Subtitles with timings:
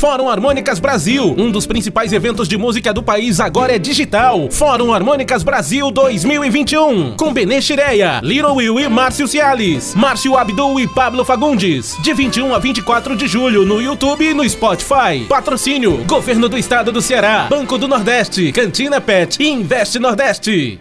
[0.00, 4.50] Fórum Harmônicas Brasil, um dos principais eventos de música do país agora é digital.
[4.50, 10.88] Fórum Harmônicas Brasil 2021, com Benê Shireia, Little Will e Márcio Cialis, Márcio Abdul e
[10.88, 15.26] Pablo Fagundes, de 21 a 24 de julho no YouTube e no Spotify.
[15.28, 20.80] Patrocínio: Governo do Estado do Ceará, Banco do Nordeste, Cantina Pet e Investe Nordeste.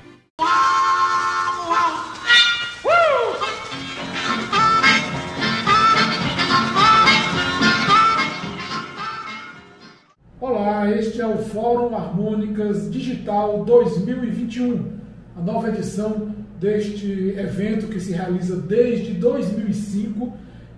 [10.88, 14.94] Este é o Fórum Harmônicas Digital 2021,
[15.36, 20.34] a nova edição deste evento que se realiza desde 2005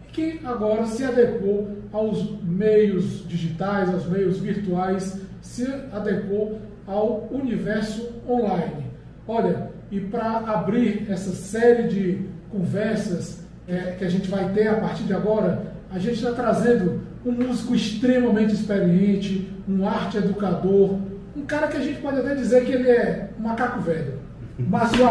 [0.07, 8.11] e que agora se adequou aos meios digitais, aos meios virtuais, se adequou ao universo
[8.27, 8.85] online.
[9.27, 14.79] Olha, e para abrir essa série de conversas é, que a gente vai ter a
[14.79, 20.99] partir de agora, a gente está trazendo um músico extremamente experiente, um arte educador,
[21.35, 24.19] um cara que a gente pode até dizer que ele é um macaco velho.
[24.59, 25.05] Márcio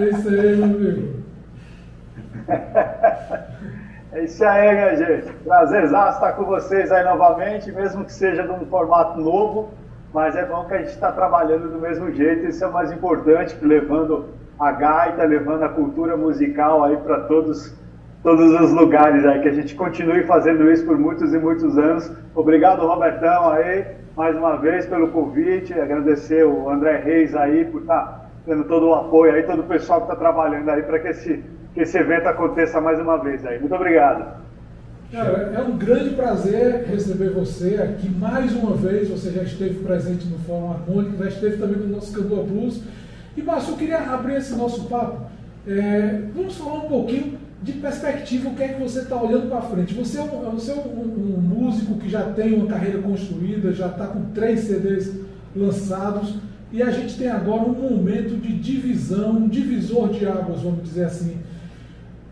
[0.00, 1.18] Esse aí, meu amigo.
[4.10, 5.32] É isso aí, minha gente.
[5.44, 9.70] Prazer estar com vocês aí novamente, mesmo que seja num formato novo,
[10.14, 12.90] mas é bom que a gente está trabalhando do mesmo jeito, isso é o mais
[12.90, 17.74] importante, levando a gaita, levando a cultura musical aí para todos
[18.22, 22.10] todos os lugares aí, que a gente continue fazendo isso por muitos e muitos anos.
[22.34, 28.00] Obrigado, Robertão, aí, mais uma vez pelo convite, agradecer o André Reis aí por estar
[28.00, 31.08] tá dando todo o apoio aí, todo o pessoal que está trabalhando aí para que
[31.08, 33.58] esse, que esse evento aconteça mais uma vez aí.
[33.60, 34.38] Muito obrigado.
[35.10, 39.08] Cara, é um grande prazer receber você aqui mais uma vez.
[39.08, 42.82] Você já esteve presente no Fórum Harmônico, já esteve também no nosso Candor Blues.
[43.34, 45.22] E, Márcio, eu queria abrir esse nosso papo.
[45.66, 49.62] É, vamos falar um pouquinho de perspectiva, o que é que você está olhando para
[49.62, 49.94] frente?
[49.94, 53.88] Você é, um, você é um, um, músico que já tem uma carreira construída, já
[53.88, 55.12] está com três CDs
[55.56, 56.36] lançados,
[56.70, 61.04] e a gente tem agora um momento de divisão, um divisor de águas, vamos dizer
[61.04, 61.38] assim.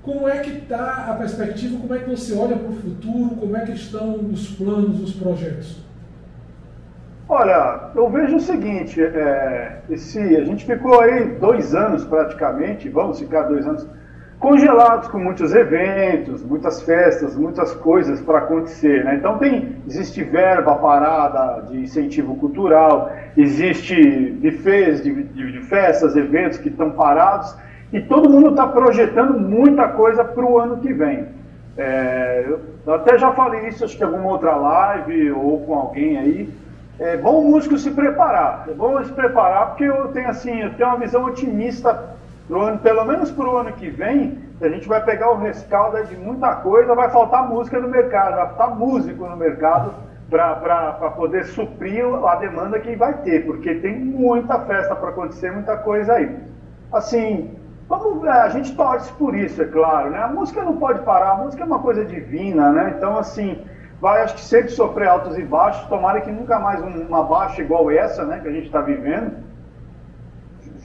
[0.03, 1.79] Como é que está a perspectiva?
[1.81, 3.31] Como é que você olha para o futuro?
[3.31, 5.79] Como é que estão os planos, os projetos?
[7.29, 13.19] Olha, eu vejo o seguinte, é, esse, a gente ficou aí dois anos praticamente, vamos
[13.19, 13.85] ficar dois anos
[14.39, 19.05] congelados com muitos eventos, muitas festas, muitas coisas para acontecer.
[19.05, 19.17] Né?
[19.17, 26.59] Então tem, existe verba parada de incentivo cultural, existe bufês de, de, de festas, eventos
[26.59, 27.57] que estão parados,
[27.93, 31.27] e todo mundo está projetando muita coisa para o ano que vem.
[31.79, 32.47] É,
[32.87, 36.51] eu até já falei isso, acho que em alguma outra live ou com alguém aí.
[36.99, 38.65] É bom o músico se preparar.
[38.69, 42.16] É bom se preparar porque eu tenho assim, eu tenho uma visão otimista
[42.51, 46.17] ano, pelo menos para o ano que vem, a gente vai pegar o rescaldo de
[46.17, 49.95] muita coisa, vai faltar música no mercado, vai faltar músico no mercado
[50.31, 55.77] para poder suprir a demanda que vai ter, porque tem muita festa para acontecer, muita
[55.77, 56.37] coisa aí.
[56.93, 57.55] Assim,
[57.89, 60.23] vamos, é, a gente torce por isso, é claro, né?
[60.23, 62.95] A música não pode parar, a música é uma coisa divina, né?
[62.97, 63.65] Então, assim,
[64.01, 67.91] vai acho que sempre sofrer altos e baixos, tomara que nunca mais uma baixa igual
[67.91, 69.33] essa, né, que a gente está vivendo,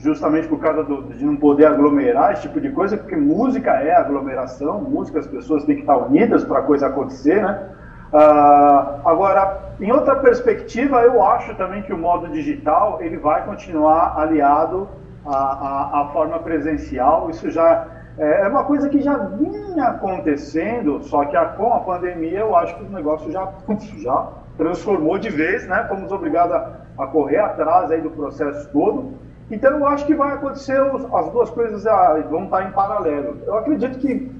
[0.02, 3.94] justamente por causa do, de não poder aglomerar, esse tipo de coisa, porque música é
[3.94, 7.68] aglomeração, música as pessoas têm que estar unidas para a coisa acontecer, né?
[8.12, 14.18] Uh, agora, em outra perspectiva, eu acho também que o modo digital ele vai continuar
[14.18, 14.86] aliado
[15.24, 17.30] à, à, à forma presencial.
[17.30, 17.86] Isso já
[18.18, 22.54] é, é uma coisa que já vinha acontecendo, só que a, com a pandemia eu
[22.54, 23.50] acho que o negócio já,
[23.98, 25.86] já transformou de vez, né?
[25.88, 29.14] Fomos obrigados a, a correr atrás aí do processo todo.
[29.50, 33.38] Então eu acho que vai acontecer, as duas coisas ah, vão estar em paralelo.
[33.46, 34.30] Eu acredito que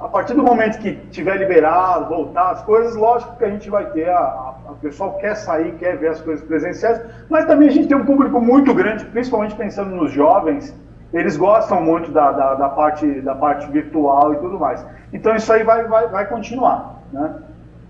[0.00, 3.86] a partir do momento que tiver liberado, voltar as coisas, lógico que a gente vai
[3.90, 7.72] ter, a, a, a pessoal quer sair, quer ver as coisas presenciais, mas também a
[7.72, 10.74] gente tem um público muito grande, principalmente pensando nos jovens,
[11.12, 14.84] eles gostam muito da, da, da parte, da parte virtual e tudo mais.
[15.12, 17.02] Então isso aí vai, vai, vai continuar.
[17.12, 17.34] Né?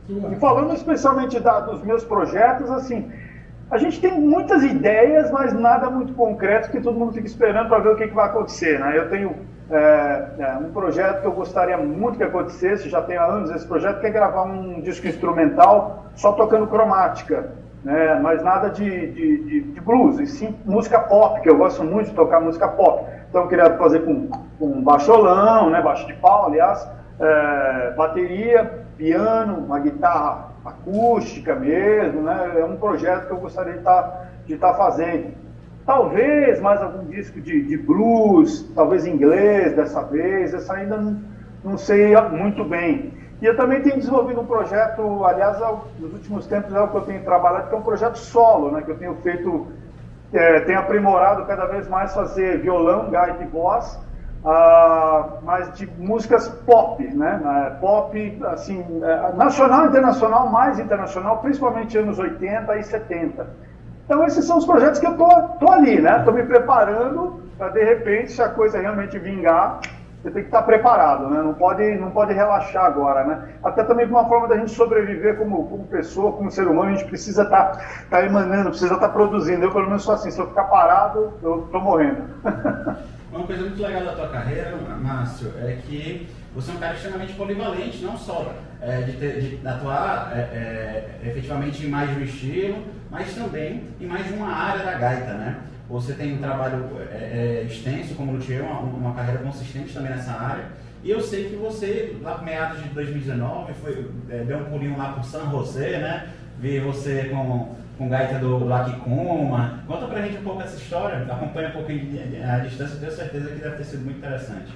[0.09, 3.13] E falando especialmente da, dos meus projetos, assim,
[3.71, 7.81] a gente tem muitas ideias, mas nada muito concreto, que todo mundo fica esperando para
[7.81, 8.81] ver o que, que, vai acontecer.
[8.81, 8.97] Né?
[8.97, 9.37] Eu tenho
[9.71, 13.67] é, é, um projeto que eu gostaria muito que acontecesse, já tem há anos esse
[13.67, 17.53] projeto, que é gravar um disco instrumental só tocando cromática,
[17.85, 18.19] né?
[18.23, 22.09] mas nada de, de, de, de blues, e sim música pop, que eu gosto muito
[22.09, 23.05] de tocar música pop.
[23.29, 25.83] Então eu queria fazer com, com baixolão, né?
[25.83, 32.55] baixo de pau, aliás, é, bateria, piano, uma guitarra acústica mesmo, né?
[32.59, 35.33] É um projeto que eu gostaria de estar, tá, tá fazendo.
[35.87, 41.21] Talvez mais algum disco de, de blues, talvez inglês dessa vez, essa ainda não,
[41.65, 43.13] não sei muito bem.
[43.41, 45.59] E eu também tenho desenvolvido um projeto, aliás,
[45.99, 48.83] nos últimos tempos é o que eu tenho trabalhado, que é um projeto solo, né,
[48.83, 49.69] que eu tenho feito,
[50.33, 53.99] é, tenho aprimorado cada vez mais fazer violão, gaita e voz,
[54.45, 62.19] uh, mas de músicas pop, né, pop, assim, é, nacional, internacional, mais internacional, principalmente anos
[62.19, 63.47] 80 e 70.
[64.05, 65.29] Então esses são os projetos que eu tô,
[65.61, 69.81] tô ali, né, tô me preparando para de repente, se a coisa realmente vingar,
[70.23, 71.43] você tem que estar preparado, né?
[71.43, 73.49] Não pode, não pode relaxar agora, né?
[73.63, 77.09] Até também uma forma da gente sobreviver como, como pessoa, como ser humano, a gente
[77.09, 77.81] precisa estar tá,
[78.11, 79.65] tá emanando, precisa estar tá produzindo.
[79.65, 82.23] Eu, pelo menos, sou assim, se eu ficar parado, eu estou morrendo.
[83.31, 87.35] Uma coisa muito legal da tua carreira, Márcio, é que você é um cara extremamente
[87.35, 92.25] polivalente, não só é, de, ter, de, atuar é, é, efetivamente em mais de um
[92.25, 95.59] estilo, mas também em mais de uma área da gaita, né?
[95.91, 100.33] Você tem um trabalho é, é, extenso como luthier, uma, uma carreira consistente também nessa
[100.33, 100.65] área.
[101.05, 105.13] E eu sei que você, lá meados de 2019, foi, é, deu um pulinho lá
[105.13, 106.29] por San José, né?
[106.59, 109.81] Vi você com, com gaita do Lucky Kuma.
[109.87, 113.61] Conta pra gente um pouco essa história, acompanha um pouquinho a distância, tenho certeza que
[113.61, 114.73] deve ter sido muito interessante.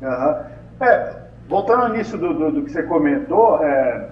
[0.00, 0.86] Uhum.
[0.86, 1.16] É,
[1.48, 4.08] voltando nisso do, do, do, que você comentou, é,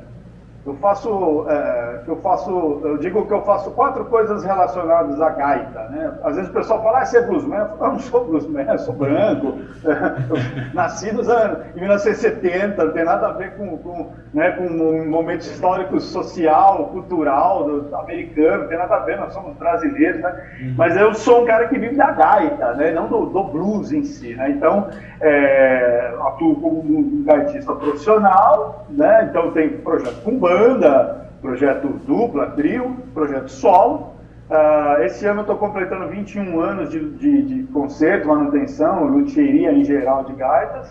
[0.70, 5.88] eu faço, é, eu faço, eu digo que eu faço quatro coisas relacionadas à gaita,
[5.88, 6.12] né?
[6.22, 7.58] Às vezes o pessoal fala, ah, você é bluesman?
[7.58, 9.58] Eu, falo, não sou bluesman, sou branco,
[10.72, 15.11] nasci nos anos, em 1970, não tem nada a ver com, com, né, com um
[15.11, 20.34] momento histórico, social, cultural do, americano, não tem nada a ver, nós somos brasileiros, né?
[20.61, 20.75] Uhum.
[20.76, 22.93] Mas eu sou um cara que vive da gaita, né?
[22.93, 24.50] Não do, do blues em si, né?
[24.50, 24.88] Então,
[25.20, 29.28] é, atuo como um gaitista profissional, né?
[29.28, 34.14] Então tem projeto com banda, projeto dupla, trio, projeto solo.
[34.50, 39.84] Uh, esse ano eu estou completando 21 anos de, de, de concerto, manutenção, luthieria em
[39.84, 40.90] geral de gaitas.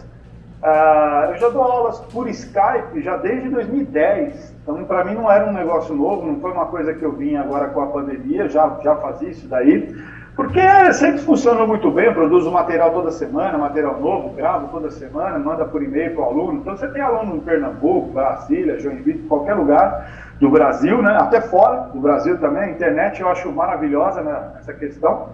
[0.62, 5.46] Uh, eu já dou aulas por Skype já desde 2010, então para mim não era
[5.46, 8.78] um negócio novo, não foi uma coisa que eu vim agora com a pandemia, já,
[8.82, 9.94] já fazia isso daí.
[10.40, 15.38] Porque sempre funcionou muito bem, eu produzo material toda semana, material novo, gravo toda semana,
[15.38, 16.60] manda por e-mail para o aluno.
[16.62, 21.18] Então você tem aluno em Pernambuco, Brasília, Joinville, qualquer lugar do Brasil, né?
[21.20, 22.62] até fora do Brasil também.
[22.62, 25.28] A internet eu acho maravilhosa né, nessa questão.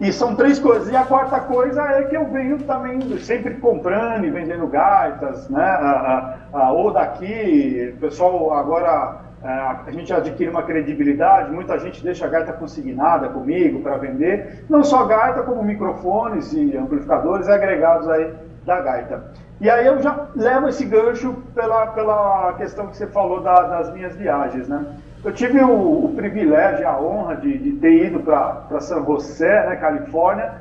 [0.00, 0.92] E são três coisas.
[0.92, 6.34] E a quarta coisa é que eu venho também sempre comprando e vendendo gaitas, né?
[6.72, 12.28] Ou daqui, o pessoal agora é, a gente adquire uma credibilidade, muita gente deixa a
[12.28, 18.32] gaita consignada comigo para vender, não só gaita, como microfones e amplificadores agregados aí
[18.64, 19.32] da gaita.
[19.60, 23.92] E aí eu já levo esse gancho pela, pela questão que você falou da, das
[23.92, 24.84] minhas viagens, né?
[25.24, 29.76] Eu tive o, o privilégio, a honra de, de ter ido para San José, né,
[29.76, 30.52] Califórnia,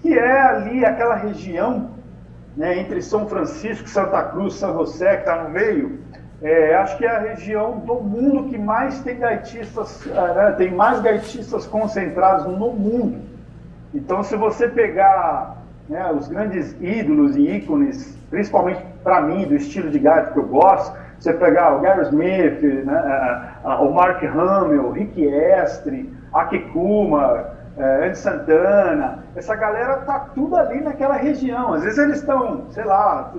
[0.00, 1.90] que é ali aquela região
[2.56, 5.98] né, entre São Francisco, Santa Cruz, San José, que está no meio,
[6.42, 10.72] é, acho que é a região do mundo que mais tem gaitistas, é, né, tem
[10.72, 13.20] mais gaitistas concentrados no mundo.
[13.94, 15.56] Então, se você pegar
[15.88, 20.46] né, os grandes ídolos e ícones, principalmente para mim, do estilo de gaita que eu
[20.46, 27.46] gosto, você pegar o Gary Smith, né, o Mark Hamill, Rick Estre, Akikuma,
[27.76, 31.74] é, Andy Santana, essa galera tá tudo ali naquela região.
[31.74, 33.32] Às vezes eles estão, sei lá,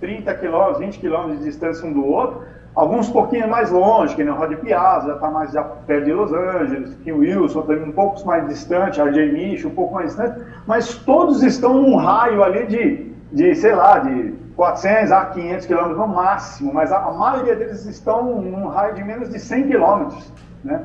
[0.00, 2.42] 30 quilômetros, 20 quilômetros de distância um do outro,
[2.74, 5.52] alguns pouquinho mais longe, que nem o Rod Piazza, está mais
[5.86, 9.70] perto de Los Angeles, que o Wilson também um pouco mais distante, a Mich um
[9.70, 15.12] pouco mais distante, mas todos estão num raio ali de, de sei lá, de 400
[15.12, 19.30] a 500 quilômetros no máximo, mas a, a, maioria deles estão num raio de menos
[19.30, 20.32] de 100 quilômetros,
[20.64, 20.84] né?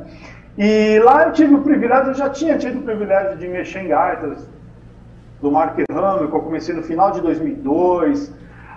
[0.55, 3.87] E lá eu tive o privilégio, eu já tinha tido o privilégio de mexer em
[3.87, 4.47] gaitas
[5.41, 8.31] do Mark que eu comecei no final de 2002,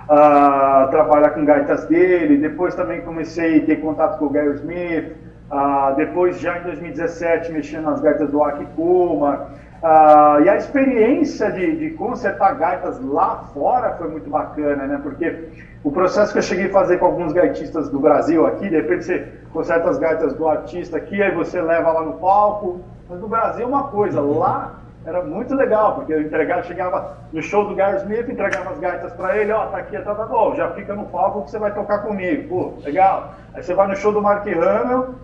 [0.09, 2.37] uh, trabalhar com gaitas dele.
[2.37, 5.13] Depois também comecei a ter contato com o Gary Smith.
[5.51, 9.49] Uh, depois, já em 2017, mexendo nas gaitas do Akikuma.
[9.83, 14.99] Uh, e a experiência de, de, consertar gaitas lá fora foi muito bacana, né?
[15.03, 15.49] Porque
[15.85, 19.05] o processo que eu cheguei a fazer com alguns gaitistas do Brasil aqui, de repente
[19.05, 22.81] você conserta as gaitas do artista aqui, aí você leva lá no palco.
[23.09, 27.41] Mas no Brasil é uma coisa, lá era muito legal, porque eu entregava, chegava no
[27.41, 30.55] show do Gary Smith, entregava as gaitas para ele, ó, tá aqui, tá, tá bom,
[30.57, 33.35] já fica no palco que você vai tocar comigo, pô, legal.
[33.55, 35.15] Aí você vai no show do Mark Hamill,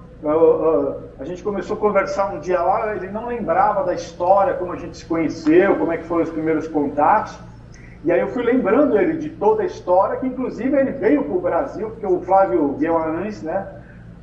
[1.19, 4.77] a gente começou a conversar um dia lá, ele não lembrava da história, como a
[4.77, 7.37] gente se conheceu, como é que foram os primeiros contatos.
[8.05, 11.35] E aí eu fui lembrando ele de toda a história, que inclusive ele veio para
[11.35, 13.67] o Brasil, porque o Flávio Guimarães, né,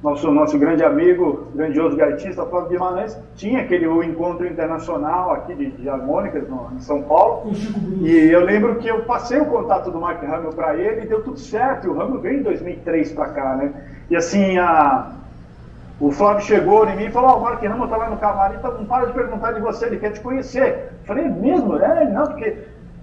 [0.01, 5.71] nosso, nosso grande amigo, grandioso gaitista Flávio Guimarães, tinha aquele o encontro internacional aqui de,
[5.71, 7.51] de harmônicas no, em São Paulo.
[8.01, 11.21] E eu lembro que eu passei o contato do Mark Hamill para ele e deu
[11.21, 11.87] tudo certo.
[11.87, 13.73] E o Hamill veio em 2003 para cá, né?
[14.09, 15.11] E assim, a,
[15.99, 18.17] o Flávio chegou em mim e falou: Ó, oh, o Mark Hamill tá lá no
[18.17, 20.93] camarim, então não para de perguntar de você, ele quer te conhecer.
[21.01, 21.75] Eu falei: é mesmo?
[21.77, 22.55] É, não, porque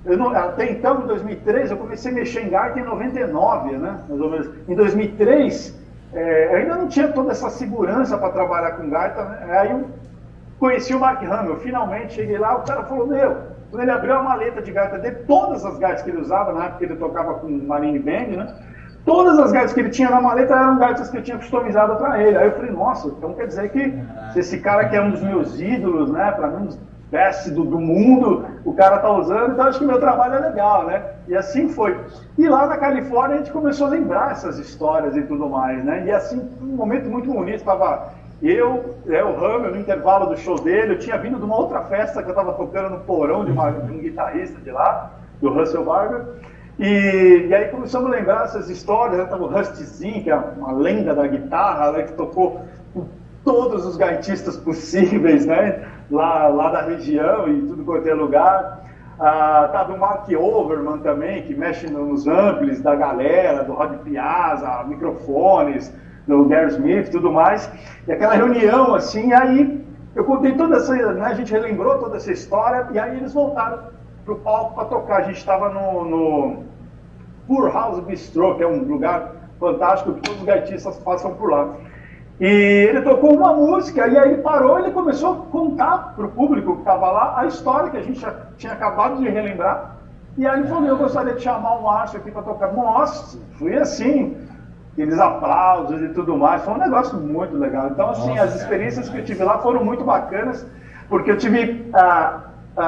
[0.02, 3.98] não, até então, em 2003, eu comecei a mexer em gaita em 99, né?
[4.08, 4.48] Mais ou menos.
[4.66, 5.85] Em 2003
[6.16, 9.58] é, eu ainda não tinha toda essa segurança para trabalhar com gaita, né?
[9.58, 9.84] aí eu
[10.58, 13.36] conheci o Mark Hamill, finalmente cheguei lá, o cara falou, meu,
[13.70, 16.64] quando ele abriu a maleta de gaita dele, todas as gaitas que ele usava, na
[16.64, 18.54] época ele tocava com Marine Band, né?
[19.04, 22.20] Todas as gaitas que ele tinha na maleta eram gaitas que eu tinha customizado para
[22.20, 22.36] ele.
[22.36, 23.94] Aí eu falei, nossa, então quer dizer que
[24.34, 26.70] esse cara que é um dos meus ídolos, né, para mim,
[27.10, 30.86] best do, do mundo, o cara tá usando, então acho que meu trabalho é legal,
[30.86, 31.02] né?
[31.28, 31.96] E assim foi.
[32.36, 36.04] E lá na Califórnia a gente começou a lembrar essas histórias e tudo mais, né?
[36.06, 40.60] E assim, um momento muito bonito, estava eu, é, o Hammer, no intervalo do show
[40.60, 43.50] dele, eu tinha vindo de uma outra festa que eu estava tocando no porão de,
[43.50, 45.10] uma, de, um guitarrista de lá,
[45.40, 46.22] do Russell Barber,
[46.78, 49.24] e, e aí começamos a lembrar essas histórias, né?
[49.24, 52.02] Tava o Rusty Zinn, que é uma lenda da guitarra, né?
[52.02, 52.60] que tocou
[53.46, 55.86] todos os gaitistas possíveis, né?
[56.10, 58.84] lá, lá da região e tudo quanto é lugar.
[59.18, 64.84] Ah, tá do Mark Overman também, que mexe nos amplis da galera, do Rod Piazza,
[64.86, 65.92] microfones,
[66.26, 67.70] do Gary Smith tudo mais.
[68.06, 69.82] E aquela reunião, assim, aí
[70.14, 73.84] eu contei toda essa, né, a gente relembrou toda essa história, e aí eles voltaram
[74.24, 75.16] para o palco para tocar.
[75.18, 76.56] A gente estava no, no
[77.46, 81.74] Poor House Bistro, que é um lugar fantástico que todos os gaitistas passam por lá.
[82.38, 86.30] E ele tocou uma música, e aí ele parou ele começou a contar para o
[86.30, 88.24] público que estava lá a história que a gente
[88.58, 89.96] tinha acabado de relembrar.
[90.36, 92.72] E aí ele falou: Eu gostaria de chamar o Márcio aqui para tocar.
[92.74, 94.36] Nossa, fui assim,
[94.92, 96.62] aqueles aplausos e tudo mais.
[96.62, 97.88] Foi um negócio muito legal.
[97.88, 100.66] Então, assim, Nossa, as experiências que eu tive lá foram muito bacanas,
[101.08, 102.40] porque eu tive a,
[102.76, 102.86] a,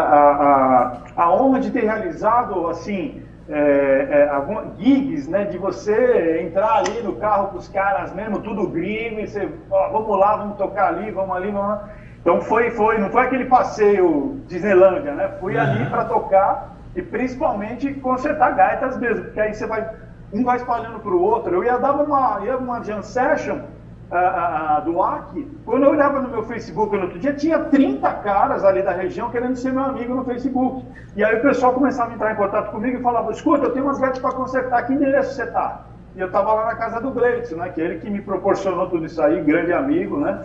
[1.16, 4.30] a, a honra de ter realizado, assim, é, é,
[4.78, 9.26] gigs, né, de você entrar ali no carro com os caras mesmo, tudo gringo, e
[9.26, 11.88] você, ó, vamos lá, vamos tocar ali, vamos ali, vamos lá.
[12.20, 15.28] Então foi, foi, não foi aquele passeio Disneylândia, né?
[15.40, 15.60] Fui uhum.
[15.62, 19.88] ali para tocar e principalmente consertar gaitas mesmo, porque aí você vai,
[20.32, 21.54] um vai espalhando para o outro.
[21.54, 23.60] Eu ia dar uma, ia uma jam session
[24.10, 28.10] uh, uh, do AC, quando eu olhava no meu Facebook no outro dia, tinha 30
[28.14, 30.86] caras ali da região querendo ser meu amigo no Facebook.
[31.16, 33.84] E aí o pessoal começava a entrar em contato comigo e falava, escuta, eu tenho
[33.84, 35.84] umas gaitas para consertar, que endereço você está?
[36.16, 38.88] E eu estava lá na casa do Gleison, né, que é ele que me proporcionou
[38.88, 40.42] tudo isso aí, grande amigo, né?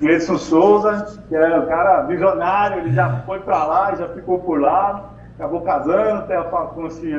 [0.00, 4.60] Gleison Souza, que é um cara visionário, ele já foi para lá, já ficou por
[4.60, 6.40] lá, acabou casando, até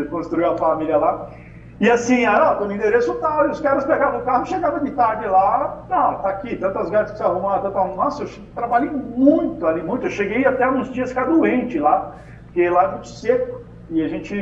[0.09, 1.29] construiu a família lá.
[1.79, 4.91] E assim, ah, tô no endereço tal, e os caras pegavam o carro, chegavam de
[4.91, 9.65] tarde lá, não, tá aqui, tantas gatas que você arrumar, tanto Nossa, eu trabalhei muito
[9.65, 10.07] ali, muito.
[10.07, 12.15] Eu cheguei até uns dias ficar doente lá,
[12.45, 13.61] porque lá é muito seco.
[13.89, 14.35] E a gente,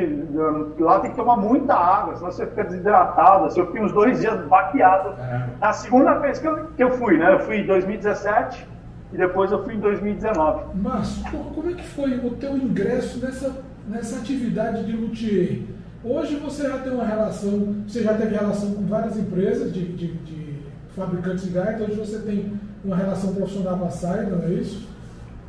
[0.80, 3.44] lá tem que tomar muita água, senão você fica desidratado.
[3.44, 5.10] Assim, eu fiquei uns dois dias baqueado.
[5.20, 5.46] É.
[5.60, 7.34] Na segunda vez que eu, que eu fui, né?
[7.34, 8.66] Eu fui em 2017
[9.12, 10.64] e depois eu fui em 2019.
[10.74, 11.22] Mas
[11.54, 15.60] como é que foi o teu ingresso nessa, nessa atividade de luthier?
[16.04, 20.12] Hoje você já tem uma relação, você já teve relação com várias empresas de, de,
[20.12, 20.56] de
[20.94, 22.52] fabricantes de gaita, hoje você tem
[22.84, 24.88] uma relação profissional com a Saida, não é isso?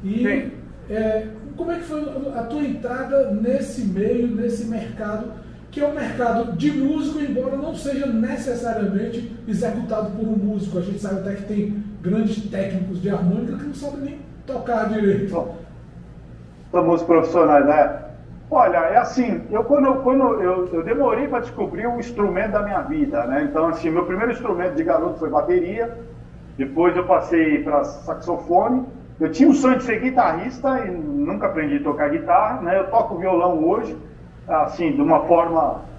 [0.04, 0.52] E
[0.90, 2.02] é, como é que foi
[2.36, 5.32] a tua entrada nesse meio, nesse mercado,
[5.70, 10.80] que é um mercado de músico, embora não seja necessariamente executado por um músico.
[10.80, 14.90] A gente sabe até que tem grandes técnicos de harmônica que não sabem nem tocar
[14.90, 15.30] direito.
[16.72, 18.07] Somos profissionais, né?
[18.50, 22.82] Olha, é assim, eu quando, quando eu, eu demorei para descobrir o instrumento da minha
[22.84, 23.44] vida, né?
[23.44, 25.94] Então, assim, meu primeiro instrumento de garoto foi bateria,
[26.58, 28.88] depois eu passei para saxofone.
[29.20, 32.80] Eu tinha o sonho de ser guitarrista e nunca aprendi a tocar guitarra, né?
[32.80, 34.02] Eu toco violão hoje,
[34.48, 35.90] assim, de uma forma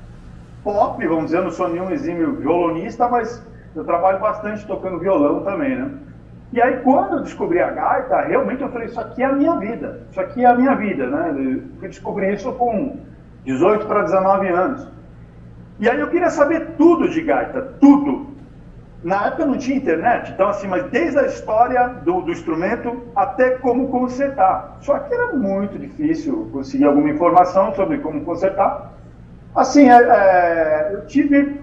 [0.65, 5.45] pop, vamos dizer, eu não sou nenhum exímio violonista, mas eu trabalho bastante tocando violão
[5.45, 6.08] também, né?
[6.53, 9.57] E aí, quando eu descobri a gaita, realmente eu falei: Isso aqui é a minha
[9.57, 10.07] vida.
[10.11, 11.63] Isso aqui é a minha vida, né?
[11.83, 12.97] Eu descobri isso com
[13.45, 14.89] 18 para 19 anos.
[15.79, 18.29] E aí eu queria saber tudo de gaita, tudo.
[19.03, 23.51] Na época não tinha internet, então assim, mas desde a história do, do instrumento até
[23.51, 24.79] como consertar.
[24.81, 28.95] Só que era muito difícil conseguir alguma informação sobre como consertar.
[29.55, 31.61] Assim, é, é, eu tive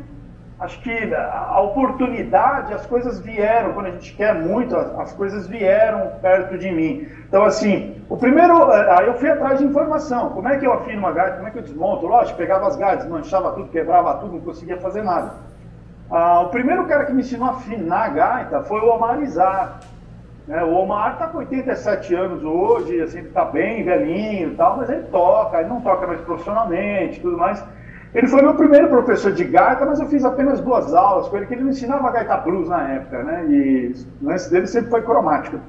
[0.59, 6.11] acho que a oportunidade, as coisas vieram, quando a gente quer muito, as coisas vieram
[6.21, 7.07] perto de mim.
[7.27, 10.29] Então, assim, o primeiro, é, aí eu fui atrás de informação.
[10.29, 11.37] Como é que eu afino uma gaita?
[11.37, 12.05] Como é que eu desmonto?
[12.05, 15.33] Lógico, pegava as gaitas, manchava tudo, quebrava tudo, não conseguia fazer nada.
[16.09, 19.79] Ah, o primeiro cara que me ensinou a afinar a gaita foi o Omar Izar.
[20.47, 20.63] Né?
[20.63, 25.03] O Omar está com 87 anos hoje, assim, está bem velhinho e tal, mas ele
[25.03, 27.63] toca, ele não toca mais profissionalmente tudo mais.
[28.15, 31.47] Ele foi meu primeiro professor de gaita, mas eu fiz apenas duas aulas com ele,
[31.47, 33.45] que ele me ensinava gaita blues na época, né?
[33.49, 35.59] E o lance dele sempre foi cromático.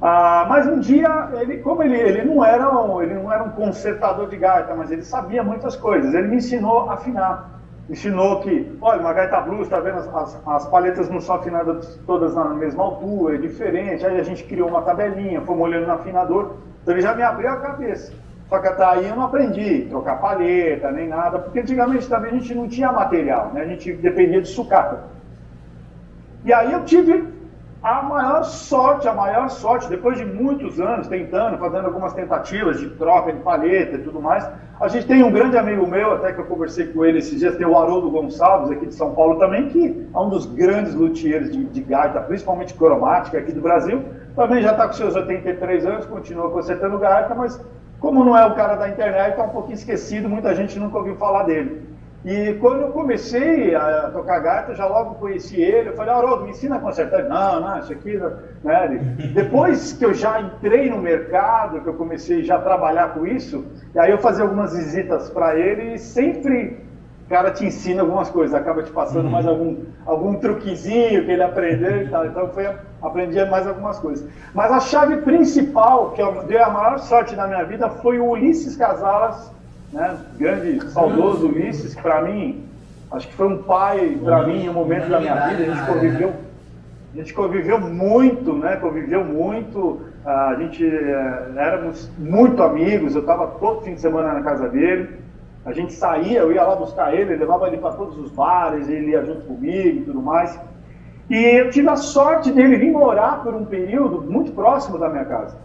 [0.00, 3.50] Ah, mas um dia, ele, como ele, ele, não era um, ele não era um
[3.50, 6.12] consertador de gaita, mas ele sabia muitas coisas.
[6.12, 7.60] Ele me ensinou a afinar.
[7.88, 9.98] Ensinou que, olha, uma gaita blues, tá vendo?
[9.98, 14.04] As, as, as paletas não são afinadas todas na mesma altura, é diferente.
[14.04, 16.56] Aí a gente criou uma tabelinha, fomos olhando no afinador.
[16.82, 18.12] Então ele já me abriu a cabeça.
[18.52, 22.34] Só que até aí eu não aprendi trocar paleta, nem nada, porque antigamente também a
[22.34, 23.62] gente não tinha material, né?
[23.62, 25.04] A gente dependia de sucata.
[26.44, 27.32] E aí eu tive
[27.82, 32.90] a maior sorte, a maior sorte, depois de muitos anos tentando, fazendo algumas tentativas de
[32.90, 34.46] troca de palheta e tudo mais,
[34.78, 37.56] a gente tem um grande amigo meu, até que eu conversei com ele esses dias,
[37.56, 41.50] tem o Haroldo Gonçalves, aqui de São Paulo também, que é um dos grandes luthiers
[41.50, 44.02] de, de gaita, principalmente cromática aqui do Brasil,
[44.36, 47.58] também já está com seus 83 anos, continua consertando gaita, mas
[48.02, 51.14] como não é o cara da internet, está um pouquinho esquecido, muita gente nunca ouviu
[51.14, 51.86] falar dele.
[52.24, 55.88] E quando eu comecei a tocar gaita, já logo conheci ele.
[55.88, 57.24] Eu falei, Haroldo, me ensina a consertar.
[57.24, 58.20] Não, não, isso aqui.
[58.62, 59.16] Né?
[59.34, 63.64] Depois que eu já entrei no mercado, que eu comecei já a trabalhar com isso,
[63.94, 66.80] e aí eu fazia algumas visitas para ele e sempre
[67.24, 69.30] o cara te ensina algumas coisas, acaba te passando uhum.
[69.30, 72.26] mais algum, algum truquezinho que ele aprendeu e tal.
[72.26, 72.68] Então foi,
[73.00, 74.28] aprendi mais algumas coisas.
[74.54, 78.30] Mas a chave principal, que eu dei a maior sorte na minha vida, foi o
[78.30, 79.50] Ulisses Casalas
[79.92, 80.18] né?
[80.38, 82.64] grande, saudoso Ulisses, que para mim,
[83.10, 85.62] acho que foi um pai para mim em um momento da minha vida.
[85.62, 86.32] A gente conviveu,
[87.12, 88.76] a gente conviveu muito, né?
[88.76, 90.00] Conviveu muito.
[90.24, 93.14] A gente é, éramos muito amigos.
[93.14, 95.20] Eu estava todo fim de semana na casa dele.
[95.64, 99.10] A gente saía, eu ia lá buscar ele, levava ele para todos os bares, ele
[99.10, 100.58] ia junto comigo e tudo mais.
[101.30, 105.24] E eu tive a sorte dele vir morar por um período muito próximo da minha
[105.24, 105.56] casa.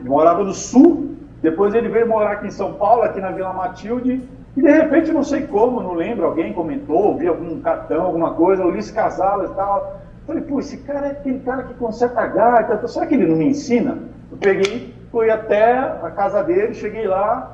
[0.00, 3.52] Ele morava no sul depois ele veio morar aqui em São Paulo, aqui na Vila
[3.52, 8.32] Matilde, e de repente, não sei como, não lembro, alguém comentou, vi algum cartão, alguma
[8.32, 10.00] coisa, Ulisses Casalas e tal.
[10.26, 13.36] Falei, pô, esse cara é aquele cara que conserta a gaita, será que ele não
[13.36, 13.98] me ensina?
[14.30, 17.53] Eu peguei, fui até a casa dele, cheguei lá,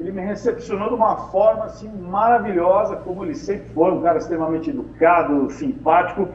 [0.00, 4.70] ele me recepcionou de uma forma assim maravilhosa, como ele sempre foi, um cara extremamente
[4.70, 6.28] educado, simpático.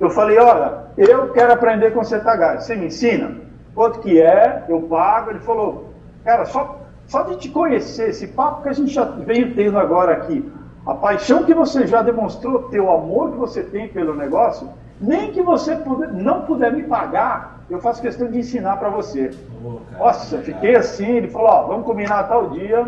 [0.00, 3.36] Eu falei, olha, eu quero aprender consertar gaita, você me ensina?
[3.74, 4.64] Quanto que é?
[4.68, 5.30] Eu pago.
[5.30, 5.92] Ele falou,
[6.24, 10.12] Cara, só, só de te conhecer, esse papo que a gente já veio tendo agora
[10.12, 10.50] aqui,
[10.86, 14.68] a paixão que você já demonstrou, teu amor que você tem pelo negócio,
[15.00, 19.30] nem que você puder, não puder me pagar, eu faço questão de ensinar para você.
[19.64, 22.86] Oh, Nossa, fiquei assim, ele falou, ó, vamos combinar tal dia,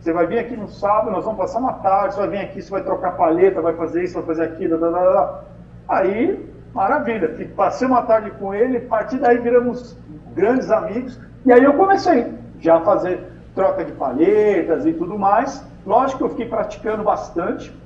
[0.00, 2.62] você vai vir aqui no sábado, nós vamos passar uma tarde, você vai vir aqui,
[2.62, 5.44] você vai trocar paleta, vai fazer isso, vai fazer aquilo, blá, blá, blá.
[5.88, 9.96] aí, maravilha, passei uma tarde com ele, a partir daí viramos
[10.34, 15.64] grandes amigos, e aí eu comecei já fazer troca de palhetas e tudo mais.
[15.84, 17.76] Lógico que eu fiquei praticando bastante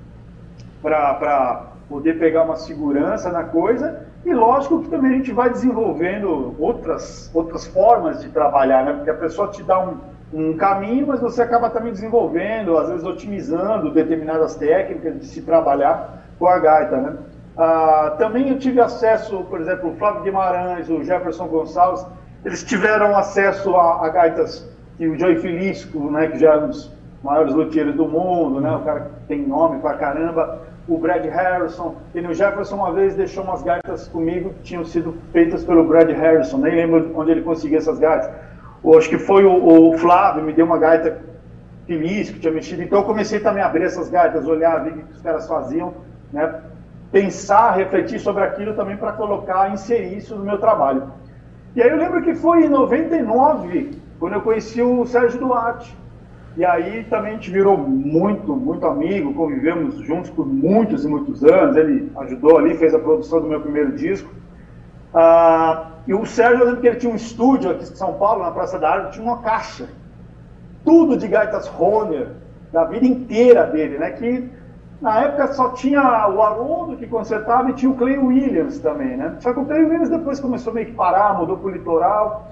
[0.83, 4.07] para poder pegar uma segurança na coisa.
[4.27, 8.93] E lógico que também a gente vai desenvolvendo outras, outras formas de trabalhar, né?
[8.95, 9.99] Porque a pessoa te dá um,
[10.35, 16.25] um caminho, mas você acaba também desenvolvendo, às vezes otimizando determinadas técnicas de se trabalhar
[16.41, 17.17] com a gaita, né?
[17.57, 22.05] Ah, também eu tive acesso, por exemplo, o Flávio Guimarães, o Jefferson Gonçalves,
[22.45, 26.67] eles tiveram acesso a, a gaitas que o Joey Felício, né, que já é um
[26.67, 31.25] dos maiores luthiers do mundo, né, o cara que tem nome pra caramba, o Brad
[31.25, 35.85] Harrison, e o Jefferson uma vez deixou umas gaitas comigo que tinham sido feitas pelo
[35.85, 38.31] Brad Harrison, nem lembro onde ele conseguiu essas gaitas.
[38.83, 41.19] Ou acho que foi o, o Flávio, me deu uma gaita
[41.87, 44.95] feliz que tinha mexido, então eu comecei também a abrir essas gaitas, olhar, ver o
[44.95, 45.95] que os caras faziam,
[46.33, 46.63] né,
[47.11, 51.13] pensar, refletir sobre aquilo também para colocar, inserir isso no meu trabalho.
[51.75, 55.97] E aí eu lembro que foi em 99, quando eu conheci o Sérgio Duarte.
[56.57, 61.45] E aí também a gente virou muito, muito amigo, convivemos juntos por muitos e muitos
[61.45, 61.77] anos.
[61.77, 64.31] Ele ajudou ali, fez a produção do meu primeiro disco.
[65.13, 68.43] Ah, e o Sérgio, eu lembro que ele tinha um estúdio aqui em São Paulo,
[68.43, 69.89] na Praça da Árvore, tinha uma caixa.
[70.83, 72.29] Tudo de gaitas Honer,
[72.73, 74.13] da vida inteira dele, né?
[74.13, 74.49] Que
[75.01, 79.37] na época só tinha o Haroldo que consertava e tinha o Clay Williams também, né?
[79.41, 82.51] Só que o Clay Williams depois começou meio que parar, mudou para o litoral.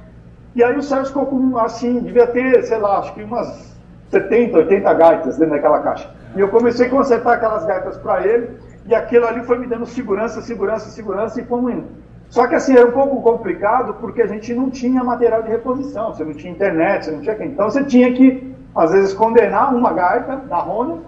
[0.54, 3.73] E aí o Sérgio ficou com, assim, devia ter, sei lá, acho que umas
[4.14, 6.08] 70, 80 gaitas dentro daquela caixa.
[6.36, 8.50] E eu comecei a consertar aquelas gaitas para ele,
[8.86, 11.86] e aquilo ali foi me dando segurança, segurança, segurança, e fomos indo.
[12.28, 16.12] Só que assim, era um pouco complicado, porque a gente não tinha material de reposição,
[16.12, 17.36] você não tinha internet, você não tinha...
[17.44, 20.98] Então você tinha que, às vezes, condenar uma gaita da Honda,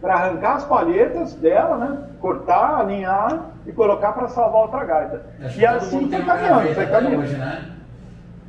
[0.00, 1.98] para arrancar as palhetas dela, né?
[2.20, 5.26] Cortar, alinhar e colocar para salvar outra gaita.
[5.44, 7.22] Acho e assim foi caminhando, foi caminhando.
[7.22, 7.77] hoje, né?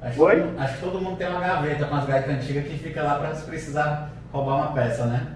[0.01, 0.41] Acho, Oi?
[0.41, 3.15] Que, acho que todo mundo tem uma gaveta com as gaitas antigas que fica lá
[3.15, 5.27] para se precisar roubar uma peça, né?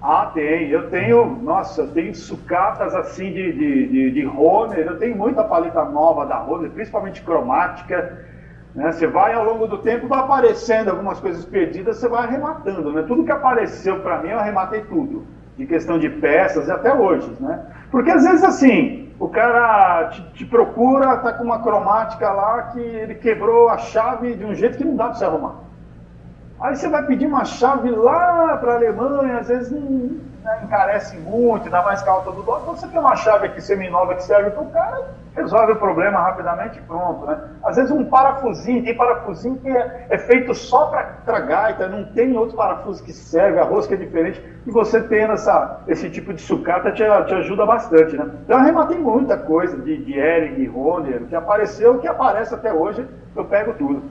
[0.00, 0.68] Ah, tem.
[0.68, 5.42] Eu tenho, nossa, eu tenho sucatas assim de, de, de, de Honer, eu tenho muita
[5.42, 8.26] paleta nova da Honer, principalmente cromática.
[8.74, 8.92] Né?
[8.92, 12.92] Você vai ao longo do tempo, vai aparecendo algumas coisas perdidas, você vai arrematando.
[12.92, 13.02] Né?
[13.08, 15.26] Tudo que apareceu para mim, eu arrematei tudo.
[15.56, 17.34] De questão de peças e até hoje.
[17.40, 17.60] Né?
[17.90, 22.80] Porque às vezes assim, o cara te, te procura, tá com uma cromática lá que
[22.80, 25.54] ele quebrou a chave de um jeito que não dá para você arrumar.
[26.60, 31.16] Aí você vai pedir uma chave lá para a Alemanha, às vezes não, né, encarece
[31.18, 32.62] muito, dá mais calta do dólar.
[32.62, 36.20] Então você tem uma chave aqui seminova que serve para o cara, resolve o problema
[36.20, 37.26] rapidamente e pronto.
[37.26, 37.38] Né?
[37.64, 40.86] Às vezes um parafusinho, tem parafusinho que é, é feito só
[41.24, 44.42] para gaita, não tem outro parafuso que serve, a rosca é diferente.
[44.66, 48.16] E você tendo essa, esse tipo de sucata te, te ajuda bastante.
[48.16, 48.30] Né?
[48.44, 53.06] Então eu arrematei muita coisa de, de Ering, Roner, que apareceu, que aparece até hoje,
[53.34, 54.02] eu pego tudo.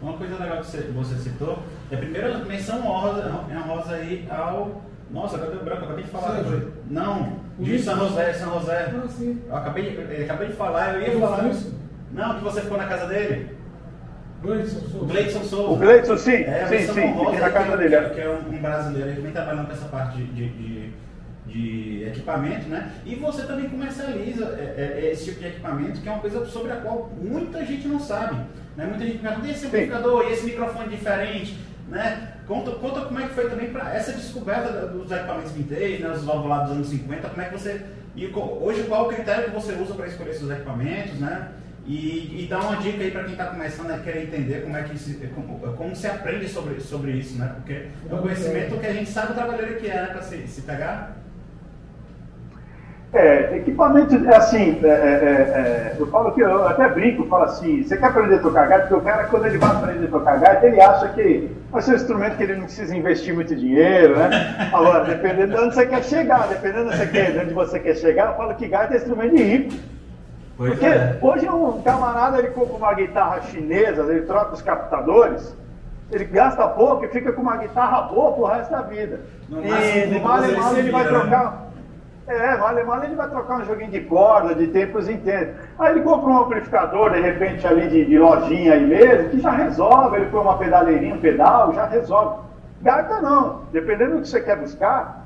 [0.00, 1.58] Uma coisa legal que você, citou
[1.90, 4.80] é a primeira menção honrosa, honrosa aí ao.
[5.10, 6.36] Nossa, agora deu branco, acabei de falar.
[6.36, 6.72] Sérgio.
[6.88, 7.84] Não, de Isso.
[7.84, 8.92] São José, São José.
[8.94, 9.40] Ah, sim.
[9.48, 11.44] Eu acabei, de- eu acabei de falar, eu ia Eu falar.
[11.44, 11.72] fiz.
[12.12, 13.56] Não, que você ficou na casa dele.
[14.42, 15.06] Gleidson O Souza.
[15.12, 15.70] Gleidson Souza.
[15.70, 17.94] O Gleidson, sim, É, sim, sim, fiquei na casa que, dele.
[17.94, 18.08] é.
[18.08, 20.90] Que é um, um brasileiro que vem trabalhando com essa parte de, de, de-
[21.46, 22.90] de equipamento, né?
[23.04, 26.70] E você também comercializa é, é, esse tipo de equipamento, que é uma coisa sobre
[26.72, 28.36] a qual muita gente não sabe.
[28.76, 28.86] Né?
[28.86, 31.58] Muita gente pergunta, e esse amplificador, e esse microfone diferente,
[31.90, 32.34] né?
[32.46, 36.10] Conta, conta como é que foi também para essa descoberta dos equipamentos vintage, né?
[36.10, 37.82] Os valvulados dos anos 50, como é que você...
[38.16, 41.48] E hoje qual o critério que você usa para escolher seus equipamentos, né?
[41.86, 44.82] E, e dá uma dica aí para quem está começando a querer entender como é
[44.82, 47.52] que se, como, como se aprende sobre, sobre isso, né?
[47.56, 50.06] Porque é um conhecimento que a gente sabe o trabalheiro que é, né?
[50.08, 51.16] Para se, se pegar.
[53.12, 57.82] É, equipamento, é assim, é, é, é, eu falo que eu até brinco, falo assim,
[57.82, 58.86] você quer aprender a tocar gaita?
[58.86, 61.92] Porque o cara, quando ele vai aprender a tocar gaita, ele acha que vai ser
[61.92, 64.70] um instrumento que ele não precisa investir muito dinheiro, né?
[64.72, 68.54] Agora, dependendo de onde você quer chegar, dependendo de onde você quer, chegar, eu falo
[68.54, 69.74] que gaita é instrumento de rico.
[70.56, 70.86] Pois Porque
[71.22, 75.56] hoje um camarada ele compra uma guitarra chinesa, ele troca os captadores,
[76.12, 79.20] ele gasta pouco e fica com uma guitarra boa pro resto da vida.
[79.48, 81.08] No e de mal ele ele vai né?
[81.08, 81.69] trocar.
[82.30, 85.56] É, vale mal ele vai trocar um joguinho de corda, de tempos em tempos.
[85.78, 89.50] Aí ele compra um amplificador, de repente, ali de, de lojinha aí mesmo, que já
[89.50, 92.42] resolve, ele põe uma pedaleirinha, um pedal, já resolve.
[92.82, 93.62] Gaita não.
[93.72, 95.20] Dependendo do que você quer buscar,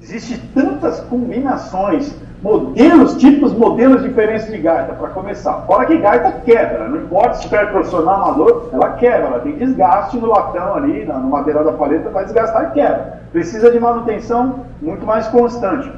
[0.00, 5.62] Existem tantas combinações, modelos, tipos, modelos diferentes de gaita, para começar.
[5.62, 10.18] Fora que gaita quebra, não importa se for profissional amador, ela quebra, ela tem desgaste
[10.18, 13.20] no latão ali, no material da paleta, vai desgastar e quebra.
[13.32, 15.90] Precisa de manutenção muito mais constante.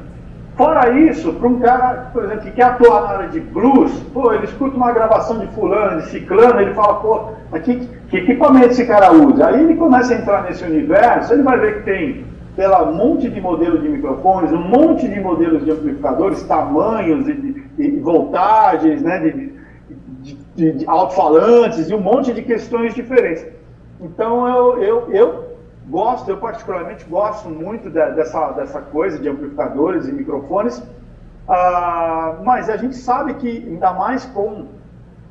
[0.59, 4.33] Fora isso, para um cara, por exemplo, que quer atuar na área de blues, pô,
[4.33, 7.77] ele escuta uma gravação de fulano, de ciclano, ele fala, pô, mas que,
[8.11, 9.47] que equipamento esse cara usa?
[9.47, 12.25] Aí ele começa a entrar nesse universo, ele vai ver que tem
[12.57, 17.65] pela um monte de modelos de microfones, um monte de modelos de amplificadores, tamanhos e,
[17.79, 19.53] e- e voltagens, né, de,
[20.23, 23.47] de, de- de alto-falantes e um monte de questões diferentes.
[24.01, 25.45] Então eu, eu, eu
[25.89, 30.83] gosto, eu particularmente gosto muito da- dessa, dessa coisa de amplificadores e microfones,
[31.49, 34.67] ah, mas a gente sabe que ainda mais com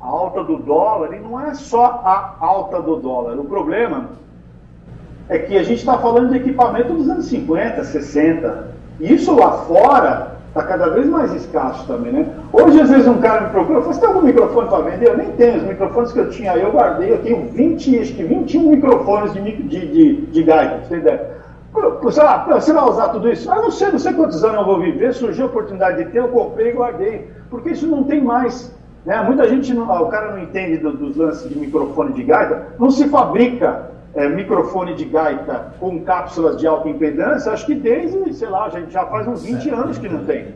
[0.00, 4.10] a alta do dólar, e não é só a alta do dólar, o problema
[5.28, 8.68] é que a gente está falando de equipamento dos anos 50, 60.
[8.98, 12.26] E isso lá fora está cada vez mais escasso também, né?
[12.52, 15.08] Hoje, às vezes, um cara me procura, fala, você tem algum microfone para vender?
[15.08, 15.58] Eu nem tenho.
[15.58, 19.40] Os microfones que eu tinha eu guardei, eu tenho 20, acho que 21 microfones de,
[19.40, 21.38] de, de, de gaita, você ideia.
[22.10, 23.50] Sei lá, você vai usar tudo isso?
[23.50, 26.18] Ah, não sei, não sei quantos anos eu vou viver, surgiu a oportunidade de ter,
[26.18, 27.28] eu comprei e guardei.
[27.50, 28.74] Porque isso não tem mais.
[29.04, 29.22] Né?
[29.22, 32.68] Muita gente, não, ah, o cara não entende do- dos lances de microfone de gaita,
[32.78, 38.32] não se fabrica é, microfone de gaita com cápsulas de alta impedância, acho que desde,
[38.34, 40.54] sei lá, já, já faz uns 20 anos que não tem.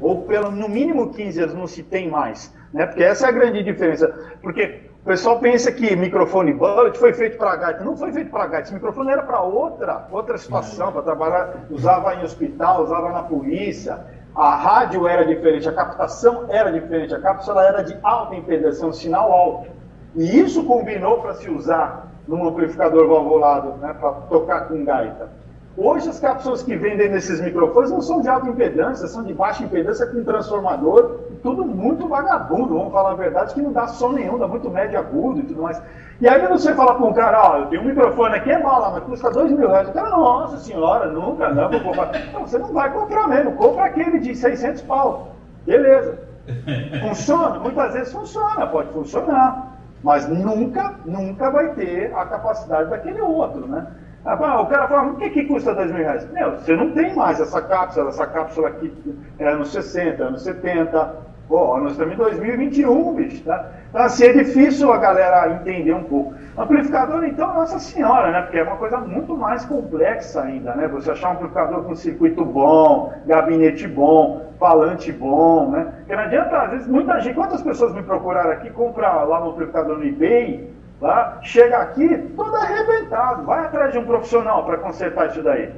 [0.00, 2.54] Ou pelo, no mínimo 15 anos não se tem mais.
[2.72, 2.86] Né?
[2.86, 4.08] Porque essa é a grande diferença.
[4.40, 7.84] Porque o pessoal pensa que microfone bullet foi feito para gaita.
[7.84, 8.66] Não foi feito para gaita.
[8.66, 11.66] Esse microfone era para outra, outra situação, para trabalhar.
[11.70, 13.98] Usava em hospital, usava na polícia.
[14.34, 18.92] A rádio era diferente, a captação era diferente, a cápsula era de alta impedância, um
[18.92, 19.70] sinal alto.
[20.14, 25.28] E isso combinou para se usar num amplificador valvulado, né, para tocar com gaita.
[25.76, 29.64] Hoje as cápsulas que vendem nesses microfones não são de alta impedância, são de baixa
[29.64, 34.36] impedância com transformador, tudo muito vagabundo, vamos falar a verdade, que não dá som nenhum,
[34.36, 35.80] dá muito médio agudo e tudo mais.
[36.20, 38.90] E aí você fala para um cara, ó, eu tenho um microfone aqui, é bala,
[38.90, 39.88] mas custa dois mil reais.
[39.88, 42.12] O cara, nossa senhora, nunca, não, vou comprar.
[42.34, 45.34] Não, você não vai comprar mesmo, compra aquele de 600 pau.
[45.64, 46.18] Beleza.
[47.00, 47.58] Funciona?
[47.58, 49.79] Muitas vezes funciona, pode funcionar.
[50.02, 53.86] Mas nunca, nunca vai ter a capacidade daquele outro, né?
[54.24, 56.30] O cara fala, o que, que custa dois mil reais?
[56.30, 58.92] Meu, você não tem mais essa cápsula, essa cápsula aqui
[59.38, 61.29] é anos 60, anos 70.
[61.50, 63.70] Pô, nós estamos em 2021, bicho, tá?
[63.88, 66.32] Então, assim, é difícil a galera entender um pouco.
[66.56, 68.42] Amplificador, então, nossa senhora, né?
[68.42, 70.86] Porque é uma coisa muito mais complexa ainda, né?
[70.86, 75.92] Você achar um amplificador com circuito bom, gabinete bom, falante bom, né?
[75.98, 79.50] Porque não adianta, às vezes, muita gente, quantas pessoas me procuraram aqui, comprar lá no
[79.50, 81.38] amplificador no eBay, Tá?
[81.40, 83.44] Chega aqui todo arrebentado.
[83.46, 85.72] Vai atrás de um profissional para consertar isso daí.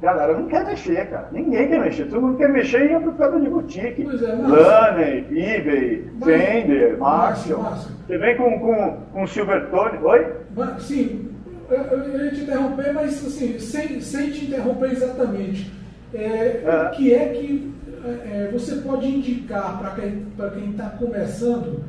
[0.00, 1.28] Galera não quer mexer, cara.
[1.32, 2.04] Ninguém quer mexer.
[2.06, 4.02] Todo mundo quer mexer em amplificador de boutique.
[4.02, 7.64] É, Laney, eBay, Fender, Marshall.
[8.06, 9.98] Você vem com, com, com Silvertone.
[10.02, 10.32] Oi?
[10.54, 11.30] Mas, sim,
[11.68, 15.72] eu, eu ia te interromper, mas assim, sem, sem te interromper exatamente.
[16.14, 16.88] É, é.
[16.88, 21.84] O que é que é, é você pode indicar para quem está começando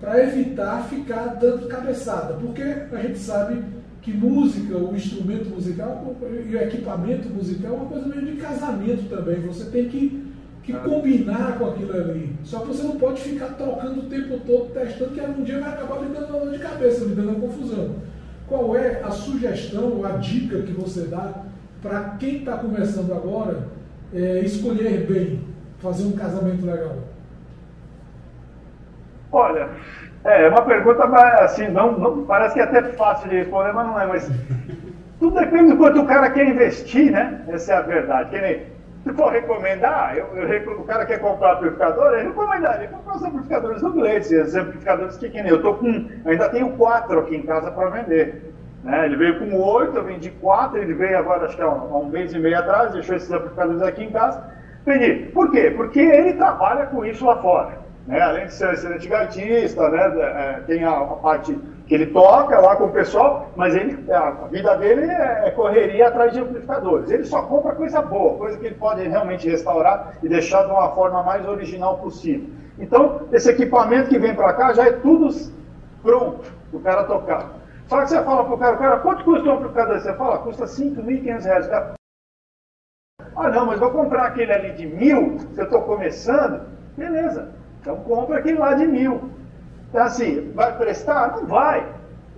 [0.00, 3.62] para evitar ficar dando cabeçada, porque a gente sabe
[4.04, 9.08] que música, o instrumento musical e o equipamento musical é uma coisa meio de casamento
[9.08, 9.40] também.
[9.40, 10.30] Você tem que,
[10.62, 10.80] que ah.
[10.80, 12.36] combinar com aquilo ali.
[12.44, 15.70] Só que você não pode ficar trocando o tempo todo, testando, que um dia vai
[15.70, 17.96] acabar me dando uma dor de cabeça, me dando uma confusão.
[18.46, 21.42] Qual é a sugestão, a dica que você dá
[21.80, 23.68] para quem está começando agora
[24.12, 25.40] é, escolher bem,
[25.78, 26.98] fazer um casamento legal?
[29.32, 29.70] Olha,
[30.24, 31.04] é, é uma pergunta
[31.44, 34.06] assim, não, não, parece que é até fácil de responder, mas não é.
[34.06, 34.30] Mas
[35.20, 37.42] tudo depende do quanto o cara quer investir, né?
[37.48, 38.30] Essa é a verdade.
[38.30, 38.62] Que nem,
[39.04, 43.82] se for recomendar, eu, eu, o cara quer comprar amplificador, eu recomendaria comprar os amplificadores
[43.82, 47.42] do Gleice, os amplificadores que, que nem eu tô com, ainda tenho quatro aqui em
[47.42, 48.54] casa para vender.
[48.82, 49.04] Né?
[49.04, 52.08] Ele veio com oito, eu vendi quatro, ele veio agora, acho que um, há um
[52.08, 54.42] mês e meio atrás, deixou esses amplificadores aqui em casa.
[54.86, 55.30] Vendi.
[55.32, 55.70] Por quê?
[55.70, 57.83] Porque ele trabalha com isso lá fora.
[58.06, 58.20] Né?
[58.20, 60.12] Além de ser excelente gaitista, né?
[60.20, 64.30] É, tem a, a, parte que ele toca lá com o pessoal, mas ele, a
[64.48, 67.10] vida dele é, é correria atrás de amplificadores.
[67.10, 70.90] Ele só compra coisa boa, coisa que ele pode realmente restaurar e deixar de uma
[70.92, 72.48] forma mais original possível.
[72.78, 75.28] Então, esse equipamento que vem para cá já é tudo
[76.02, 77.52] pronto para o cara tocar.
[77.86, 80.00] Só que você fala para o cara, cara, quanto custa um amplificador?
[80.00, 81.66] Você fala, custa 5.500 reais.
[81.66, 81.94] Cara,
[83.36, 86.66] ah, não, mas vou comprar aquele ali de mil, se eu estou começando.
[86.96, 87.63] Beleza.
[87.84, 89.28] Então compra aquele lá de mil.
[89.90, 91.36] Então assim, vai prestar?
[91.36, 91.86] Não vai.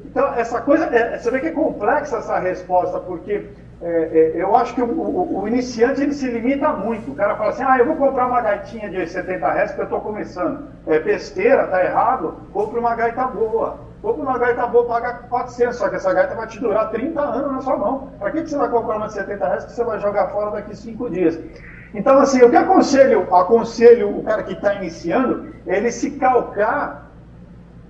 [0.04, 3.48] Então essa coisa, é, você vê que é complexa essa resposta, porque
[3.80, 7.12] é, é, eu acho que o, o, o, iniciante ele se limita muito.
[7.12, 9.84] O cara fala assim, ah, eu vou comprar uma gaitinha de 70 reais porque eu
[9.84, 10.66] estou começando.
[10.84, 13.78] É besteira, tá errado, compra uma gaita boa.
[14.02, 17.52] Compra uma gaita boa, paga 400, só que essa gaita vai te durar 30 anos
[17.52, 18.10] na sua mão.
[18.18, 20.50] Para que, que você vai comprar uma de 70 reais que você vai jogar fora
[20.50, 21.38] daqui 5 dias?
[21.96, 27.10] Então, assim, o que aconselho, aconselho o cara que está iniciando, ele se calcar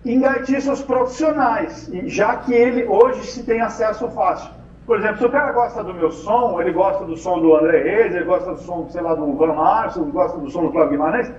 [0.04, 4.48] em gaitiços profissionais, já que ele hoje se tem acesso fácil.
[4.86, 7.82] Por exemplo, se o cara gosta do meu som, ele gosta do som do André
[7.82, 10.92] Reis, ele gosta do som, sei lá, do Van Marcio, gosta do som do Cláudio
[10.92, 11.32] Guimarães,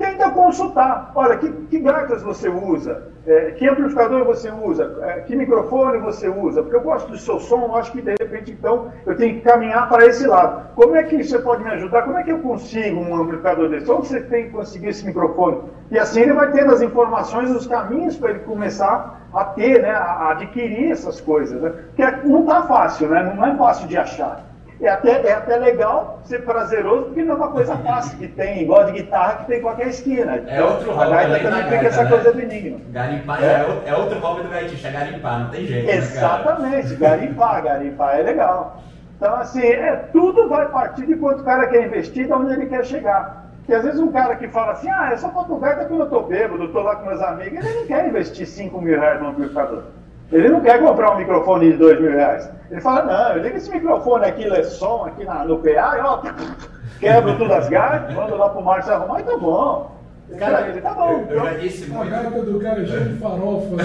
[0.00, 1.12] tenta consultar.
[1.14, 1.78] Olha, que, que
[2.24, 3.10] você usa?
[3.26, 4.98] É, que amplificador você usa?
[5.02, 6.62] É, que microfone você usa?
[6.62, 9.42] Porque eu gosto do seu som, eu acho que de repente então eu tenho que
[9.42, 10.74] caminhar para esse lado.
[10.74, 12.02] Como é que você pode me ajudar?
[12.02, 13.90] Como é que eu consigo um amplificador desse?
[13.90, 15.64] Onde você tem que conseguir esse microfone?
[15.90, 19.90] E assim ele vai tendo as informações, os caminhos para ele começar a ter, né,
[19.90, 21.60] a adquirir essas coisas.
[21.60, 21.72] Né?
[21.94, 23.34] Porque não está fácil, né?
[23.36, 24.49] não é fácil de achar
[24.82, 28.62] é até, é até legal ser prazeroso, porque não é uma coisa fácil que tem,
[28.62, 30.36] igual de guitarra que tem em qualquer esquina.
[30.36, 31.12] É então, outro hobby.
[31.12, 32.10] A gaita também fica essa né?
[32.10, 32.78] coisa do enigma.
[32.90, 35.86] Garimpar é, é, é outro hobby do gaitista, é garimpar, não tem jeito.
[35.86, 38.82] Né, Exatamente, né, garimpar, garimpar é legal.
[39.16, 42.66] Então, assim, é, tudo vai partir de quanto o cara quer investir, de onde ele
[42.66, 43.50] quer chegar.
[43.58, 46.08] Porque às vezes um cara que fala assim, ah, eu só toco gaita quando eu
[46.08, 49.20] tô bêbado, eu tô lá com meus amigos, ele não quer investir 5 mil reais
[49.20, 49.84] no amplificador.
[50.32, 52.48] Ele não quer comprar um microfone de 2 mil reais.
[52.70, 56.00] Ele fala, não, eu ligo esse microfone aqui, lê som aqui na, no PA, e
[56.00, 56.22] ó,
[57.00, 59.98] quebro todas as gaitas, mando lá pro Márcio arrumar e tá bom.
[60.38, 61.26] Cara, ele tá bom.
[61.28, 62.14] Eu, eu já disse muito.
[62.14, 63.76] A gaita do cara é cheia de farofa.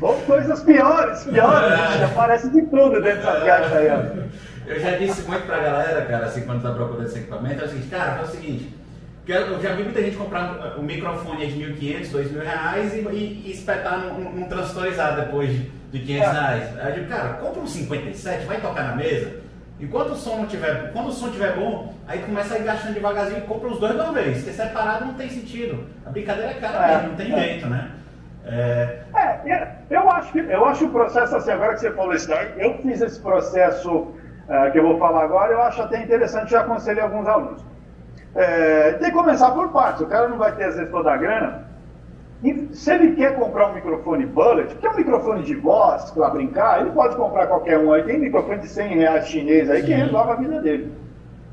[0.00, 2.04] Ou coisas piores, piores, é.
[2.04, 4.00] aparece de tudo dentro das gaitas aí, ó.
[4.66, 7.68] Eu já disse muito pra galera, cara, assim, quando tá procurando esse equipamento, é o
[7.68, 8.74] seguinte, cara, é o seguinte,
[9.32, 13.50] eu já vi muita gente comprar um microfone de 1.500, 2.000 reais e, e, e
[13.50, 15.50] espetar num, num transistorizado depois
[15.90, 16.32] de 500 é.
[16.32, 16.78] reais.
[16.78, 19.46] Aí eu digo, cara, compra um 57, vai tocar na mesa.
[19.78, 22.94] Enquanto o som não tiver, quando o som tiver bom, aí começa a ir gastando
[22.94, 24.38] devagarzinho e compra os dois de uma vez.
[24.38, 25.86] Porque separado não tem sentido.
[26.04, 27.38] A brincadeira é cara é, mesmo, não tem é.
[27.40, 27.90] jeito, né?
[28.44, 29.00] É...
[29.44, 32.52] é, eu acho que eu acho o processo assim, agora que você falou isso daí,
[32.58, 36.60] eu fiz esse processo uh, que eu vou falar agora, eu acho até interessante, já
[36.60, 37.64] aconselhei alguns alunos.
[38.36, 41.16] É, tem que começar por partes, o cara não vai ter às vezes toda a
[41.16, 41.64] grana.
[42.44, 46.28] E se ele quer comprar um microfone bullet, que é um microfone de voz para
[46.28, 48.02] brincar, ele pode comprar qualquer um aí.
[48.02, 50.92] Tem microfone de 100 reais chinês aí que resolve a vida dele.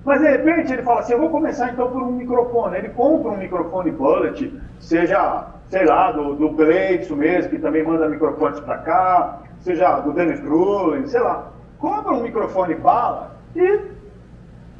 [0.03, 2.77] Mas de repente ele fala assim: eu vou começar então por um microfone.
[2.77, 8.09] Ele compra um microfone bullet, seja, sei lá, do, do Gleitson mesmo, que também manda
[8.09, 11.47] microfones para cá, seja do Dennis Grullen, sei lá.
[11.79, 13.79] Compra um microfone bala e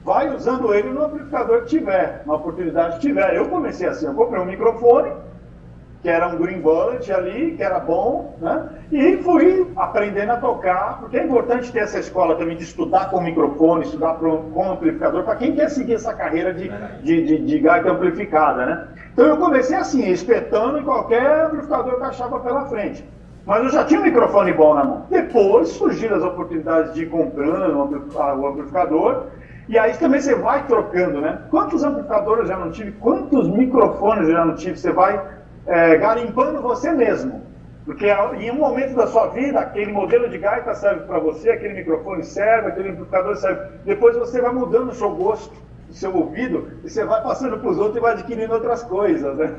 [0.04, 3.36] vai usando ele no amplificador que tiver, na oportunidade que tiver.
[3.36, 5.12] Eu comecei assim: eu comprei um microfone
[6.04, 8.68] que era um green bullet ali, que era bom, né?
[8.92, 13.22] E fui aprendendo a tocar, porque é importante ter essa escola também de estudar com
[13.22, 16.70] microfone, estudar com amplificador, para quem quer seguir essa carreira de,
[17.02, 18.88] de, de, de gaita amplificada, né?
[19.14, 23.06] Então eu comecei assim, espetando em qualquer amplificador que achava pela frente.
[23.46, 25.06] Mas eu já tinha um microfone bom na mão.
[25.10, 29.28] Depois surgiram as oportunidades de ir comprando o amplificador,
[29.68, 31.40] e aí também você vai trocando, né?
[31.50, 32.92] Quantos amplificadores eu já não tive?
[32.94, 34.78] Quantos microfones eu já não tive?
[34.78, 35.22] Você vai
[35.66, 37.42] é, garimpando você mesmo.
[37.86, 38.08] Porque
[38.40, 42.24] em um momento da sua vida, aquele modelo de gaita serve para você, aquele microfone
[42.24, 43.62] serve, aquele amplificador serve.
[43.84, 45.54] Depois você vai mudando o seu gosto,
[45.90, 49.38] o seu ouvido, e você vai passando para os outros e vai adquirindo outras coisas.
[49.38, 49.54] Né?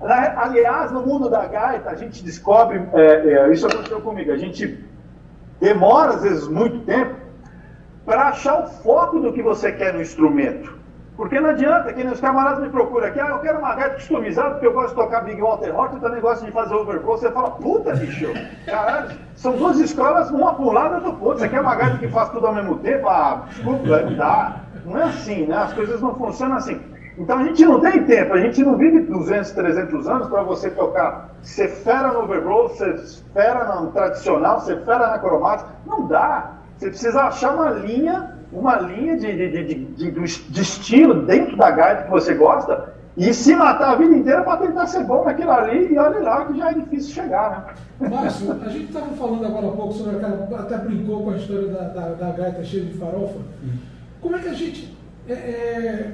[0.36, 4.84] Aliás, no mundo da gaita, a gente descobre, é, é, isso aconteceu comigo, a gente
[5.60, 7.19] demora às vezes muito tempo
[8.04, 10.80] para achar o foco do que você quer no instrumento.
[11.16, 14.52] Porque não adianta, que os camaradas me procuram aqui, ah, eu quero uma gaita customizada
[14.52, 17.18] porque eu gosto de tocar Big Walter Rock e também gosto de fazer overflow.
[17.18, 18.32] Você fala, puta, bicho,
[18.64, 21.40] caralho, são duas escolas, uma pro lado outro.
[21.40, 23.06] Você quer uma gaita que faz tudo ao mesmo tempo?
[23.06, 24.60] Ah, desculpa, não dá.
[24.86, 25.56] Não é assim, né?
[25.58, 26.80] As coisas não funcionam assim.
[27.18, 30.70] Então a gente não tem tempo, a gente não vive 200, 300 anos para você
[30.70, 32.96] tocar ser fera no overflow, ser
[33.34, 35.68] fera no tradicional, ser fera na cromática.
[35.84, 36.59] Não dá.
[36.80, 42.04] Você precisa achar uma linha uma linha de, de, de, de, estilo dentro da gaita
[42.04, 45.92] que você gosta e se matar a vida inteira para tentar ser bom naquilo ali
[45.92, 48.08] e olha lá que já é difícil chegar, né?
[48.08, 50.58] Márcio, a gente estava falando agora há pouco sobre aquela.
[50.58, 53.38] Até brincou com a história da, da, da gaita cheia de farofa.
[54.22, 54.96] Como é que a gente.
[55.28, 56.12] É, é,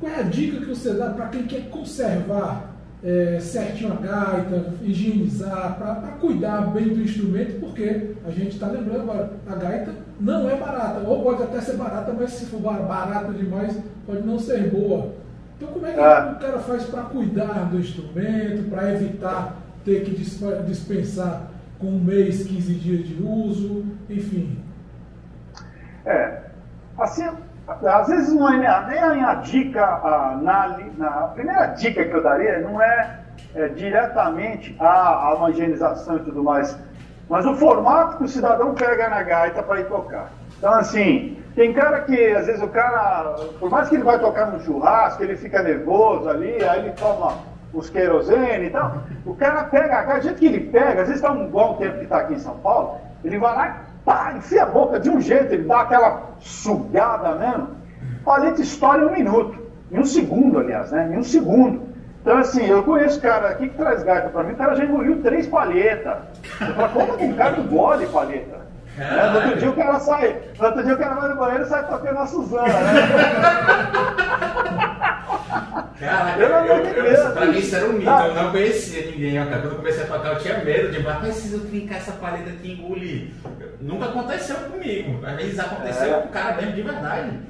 [0.00, 2.69] qual é a dica que você dá para quem quer conservar
[3.02, 9.10] é, certinho a gaita, higienizar, para cuidar bem do instrumento, porque a gente está lembrando
[9.10, 13.32] agora, a gaita não é barata, ou pode até ser barata, mas se for barata
[13.32, 15.14] demais, pode não ser boa.
[15.56, 16.34] Então como é que ah.
[16.36, 20.14] o cara faz para cuidar do instrumento, para evitar ter que
[20.66, 24.58] dispensar com um mês, 15 dias de uso, enfim?
[26.04, 26.42] É,
[26.98, 27.24] assim,
[27.86, 32.22] às vezes não é nem a dica, a, na, na, a primeira dica que eu
[32.22, 33.20] daria não é,
[33.54, 36.76] é diretamente a, a uma higienização e tudo mais,
[37.28, 40.30] mas o formato que o cidadão pega na gaita para ir tocar.
[40.58, 44.46] Então, assim, tem cara que, às vezes, o cara, por mais que ele vai tocar
[44.46, 47.38] no churrasco, ele fica nervoso ali, aí ele toma
[47.72, 51.08] os querosene e tal, o cara pega a gaita, do jeito que ele pega, às
[51.08, 54.34] vezes está um bom tempo que está aqui em São Paulo, ele vai lá pá,
[54.36, 57.68] enfia a boca de um jeito, ele dá aquela sugada mesmo,
[58.20, 59.58] a paleta estoura em um minuto,
[59.90, 61.10] em um segundo, aliás, né?
[61.12, 61.90] Em um segundo.
[62.20, 65.22] Então, assim, eu conheço cara aqui que traz gaita para mim, o cara já engoliu
[65.22, 66.18] três palhetas.
[66.60, 68.60] Eu como que um cara engole palheta?
[68.98, 71.62] É, no outro dia o cara sai, no outro dia o cara vai no banheiro
[71.62, 73.00] e sai tocando a Suzana, né?
[76.00, 78.26] Caraca, eu, eu, eu, pra mim isso era um mito, ah.
[78.26, 79.46] eu não conhecia ninguém.
[79.46, 82.68] Quando eu comecei a tocar, eu tinha medo de, mas eu trincar essa paleta aqui
[82.68, 83.28] e engolir?
[83.80, 85.24] Nunca aconteceu comigo.
[85.26, 86.20] Às vezes aconteceu é.
[86.20, 87.40] com o cara mesmo de verdade.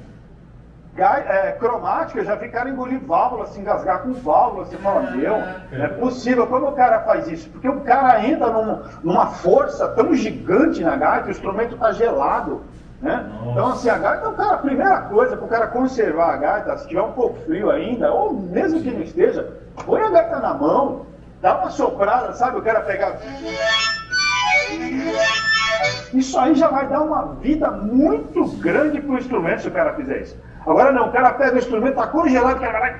[0.93, 5.37] Gai, é, cromática, já ficaram engolir válvula, se engasgar com válvula, você fala, meu,
[5.71, 6.45] não é possível.
[6.47, 7.49] Como o cara faz isso?
[7.49, 12.65] Porque o cara entra num, numa força tão gigante na gaita, o instrumento está gelado.
[13.01, 13.25] Né?
[13.51, 16.77] Então, assim, a gaita, o cara, a primeira coisa para o cara conservar a gaita,
[16.77, 20.53] se tiver um pouco frio ainda, ou mesmo que não esteja, põe a gaita na
[20.53, 21.07] mão,
[21.41, 22.59] dá uma soprada, sabe?
[22.59, 23.17] O cara pegar.
[26.13, 29.93] Isso aí já vai dar uma vida muito grande para o instrumento se o cara
[29.95, 30.37] fizer isso.
[30.65, 32.99] Agora não, o cara pega o instrumento, está congelado, o cara vai.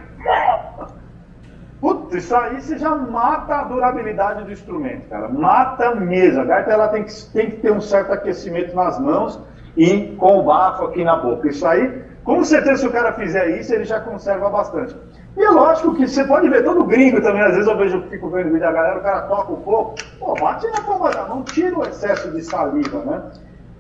[1.80, 5.30] Putz, isso aí você já mata a durabilidade do instrumento, cara.
[5.30, 6.42] Mata mesmo.
[6.42, 9.40] A gaita ela tem que, tem que ter um certo aquecimento nas mãos
[9.78, 11.48] e com o bafo aqui na boca.
[11.48, 14.96] Isso aí Com certeza, se o cara fizer isso, ele já conserva bastante.
[15.36, 18.30] E é lógico que você pode ver todo gringo também, às vezes eu vejo, fico
[18.30, 21.42] vendo vídeo da galera, o cara toca um pouco, pô, bate na palma da mão,
[21.44, 23.22] tira o excesso de saliva, né?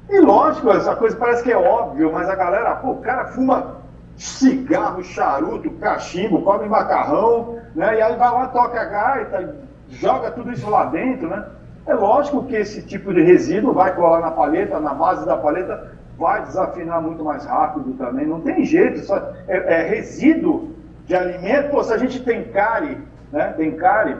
[0.09, 3.81] E lógico, essa coisa parece que é óbvio, mas a galera, pô, o cara fuma
[4.15, 7.97] cigarro, charuto, cachimbo, come macarrão, né?
[7.97, 9.55] E aí vai lá, toca a gaita,
[9.89, 11.45] joga tudo isso lá dentro, né?
[11.85, 15.91] É lógico que esse tipo de resíduo vai colar na paleta, na base da paleta,
[16.17, 18.27] vai desafinar muito mais rápido também.
[18.27, 19.17] Não tem jeito, só
[19.47, 20.75] é, é resíduo
[21.05, 21.71] de alimento.
[21.71, 22.97] Pô, se a gente tem cárie,
[23.31, 23.53] né?
[23.57, 24.15] Tem cárie,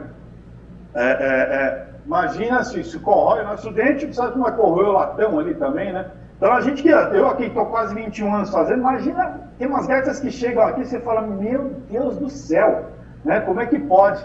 [0.94, 4.88] é, é, é, imagina se, se corrói o nosso dente, precisa que não vai corroer
[4.88, 6.10] o latão ali também, né?
[6.36, 10.18] Então a gente que, eu aqui estou quase 21 anos fazendo, imagina, tem umas gaitas
[10.18, 12.86] que chegam aqui e você fala, meu Deus do céu,
[13.24, 13.40] né?
[13.40, 14.20] Como é que pode?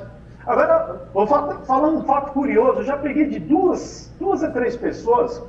[0.48, 5.44] Agora, vou falar um fato curioso, eu já peguei de duas, duas a três pessoas,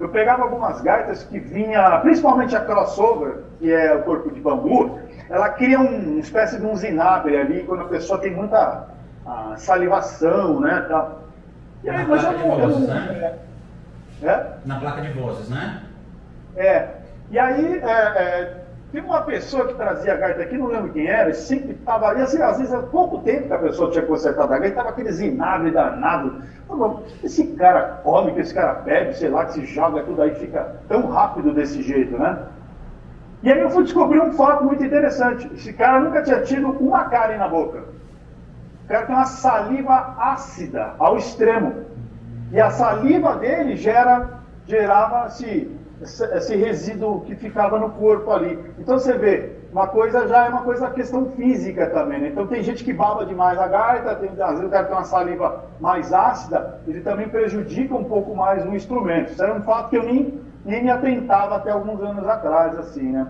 [0.00, 4.98] eu pegava algumas gaitas que vinha, principalmente a crossover, que é o corpo de bambu,
[5.28, 8.88] ela cria uma espécie de um zinabre ali, quando a pessoa tem muita
[9.26, 11.24] ah, salivação, né, tal.
[11.84, 12.58] E aí, mas eu não...
[12.58, 13.38] Vozes, né?
[14.22, 14.46] é, é?
[14.64, 15.82] Na placa de vozes, né?
[16.56, 16.88] É.
[17.30, 18.61] E aí, é, é,
[18.92, 22.20] tem uma pessoa que trazia a gaita aqui, não lembro quem era, sempre estava ali,
[22.20, 25.10] assim, às vezes há pouco tempo que a pessoa tinha consertado a gaita, estava aquele
[25.10, 26.42] zinado danado.
[26.68, 30.34] Falei, esse cara come, que esse cara bebe, sei lá, que se joga tudo aí,
[30.34, 32.38] fica tão rápido desse jeito, né?
[33.42, 35.50] E aí eu fui descobrir um fato muito interessante.
[35.54, 37.84] Esse cara nunca tinha tido uma carne na boca.
[38.84, 41.86] O cara tem uma saliva ácida ao extremo.
[42.52, 45.70] E a saliva dele gera, gerava-se
[46.02, 48.58] esse resíduo que ficava no corpo ali.
[48.78, 52.20] Então você vê, uma coisa já é uma coisa questão física também.
[52.20, 52.28] Né?
[52.28, 55.04] Então tem gente que baba demais a gaita, tem, às vezes o cara tem uma
[55.04, 59.32] saliva mais ácida, ele também prejudica um pouco mais o instrumento.
[59.32, 63.12] Isso era um fato que eu nem, nem me atentava até alguns anos atrás, assim,
[63.12, 63.26] né?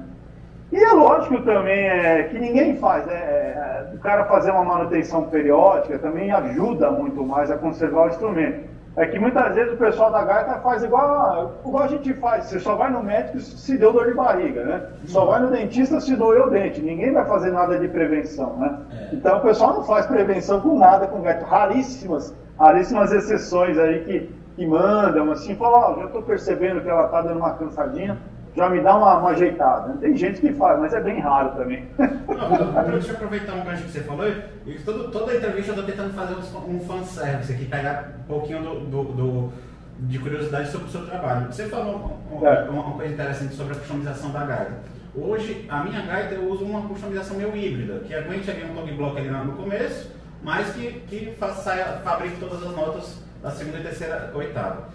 [0.72, 3.14] E é lógico também é, que ninguém faz, né?
[3.14, 8.71] É, o cara fazer uma manutenção periódica também ajuda muito mais a conservar o instrumento.
[8.94, 12.46] É que muitas vezes o pessoal da gaita faz igual, igual a gente faz.
[12.46, 14.86] Você só vai no médico se deu dor de barriga, né?
[15.06, 16.82] Só vai no dentista se doeu o dente.
[16.82, 18.78] Ninguém vai fazer nada de prevenção, né?
[18.90, 19.14] É.
[19.14, 21.46] Então o pessoal não faz prevenção com nada com gaita.
[21.46, 27.06] Raríssimas, raríssimas exceções aí que, que mandam, assim, falam, oh, já estou percebendo que ela
[27.06, 28.18] está dando uma cansadinha
[28.54, 29.94] já me dá uma, uma, ajeitada.
[29.94, 31.88] Tem gente que faz, mas é bem raro também.
[31.98, 34.26] Não, deixa eu aproveitar um gancho que você falou.
[34.66, 38.62] E todo, toda entrevista eu estou tentando fazer um, um fanservice aqui, pegar um pouquinho
[38.62, 39.52] do, do, do,
[40.00, 41.46] de curiosidade sobre o seu trabalho.
[41.46, 42.68] Você falou uma, é.
[42.68, 44.72] uma, coisa interessante sobre a customização da gaita.
[45.14, 48.90] Hoje, a minha gaita eu uso uma customização meio híbrida, que aguente ali um tog
[48.92, 50.10] block ali no começo,
[50.42, 54.88] mas que, que faça, fabrique todas as notas da segunda, terceira, oitava.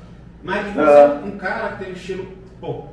[0.44, 2.28] Mas você é um cara que tem um estilo,
[2.60, 2.86] pô,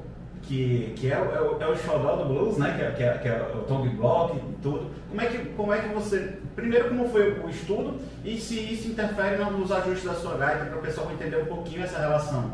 [0.47, 2.75] que, que é, é, é o xodó do blues, né?
[2.77, 4.91] Que é, que é, é o Tong Block e tudo.
[5.09, 6.39] Como é, que, como é que você.
[6.55, 10.79] Primeiro, como foi o estudo e se isso interfere nos ajustes da sua gaita para
[10.79, 12.53] o pessoal entender um pouquinho essa relação?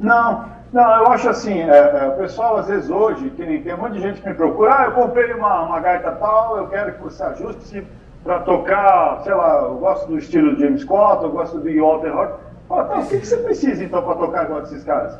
[0.00, 3.74] Não, não, eu acho assim, é, é, o pessoal às vezes hoje, que nem tem
[3.74, 6.66] um monte de gente que me procura, ah, eu comprei uma, uma gaita tal, eu
[6.68, 7.86] quero que você ajuste
[8.24, 12.34] para tocar, sei lá, eu gosto do estilo James Scott, eu gosto do Walter Hort.
[12.68, 15.18] Tá, o que, que você precisa então para tocar igual desses caras?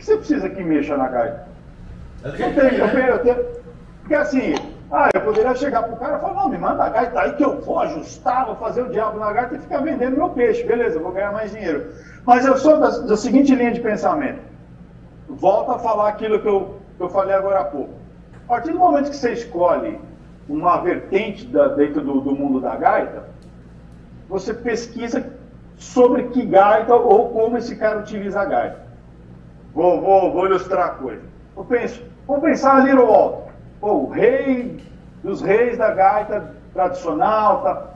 [0.00, 1.46] Que você precisa que mexa na gaita?
[2.24, 3.44] Eu tenho, eu tenho, eu tenho,
[4.00, 4.54] porque assim,
[4.90, 7.44] ah, eu poderia chegar pro cara e falar, não, me manda a gaita aí que
[7.44, 10.98] eu vou ajustar, vou fazer o diabo na gaita e ficar vendendo meu peixe, beleza,
[10.98, 11.92] vou ganhar mais dinheiro.
[12.24, 14.40] Mas eu sou da, da seguinte linha de pensamento.
[15.28, 17.92] Volto a falar aquilo que eu, que eu falei agora há pouco.
[18.46, 20.00] A partir do momento que você escolhe
[20.48, 23.28] uma vertente da, dentro do, do mundo da gaita,
[24.28, 25.24] você pesquisa
[25.76, 28.89] sobre que gaita ou como esse cara utiliza a gaita.
[29.74, 31.22] Vou, vou, vou ilustrar a coisa.
[31.56, 33.50] Eu penso, vamos pensar ali no alto.
[33.80, 34.82] Pô, o rei
[35.22, 37.86] dos reis da gaita tradicional, tá?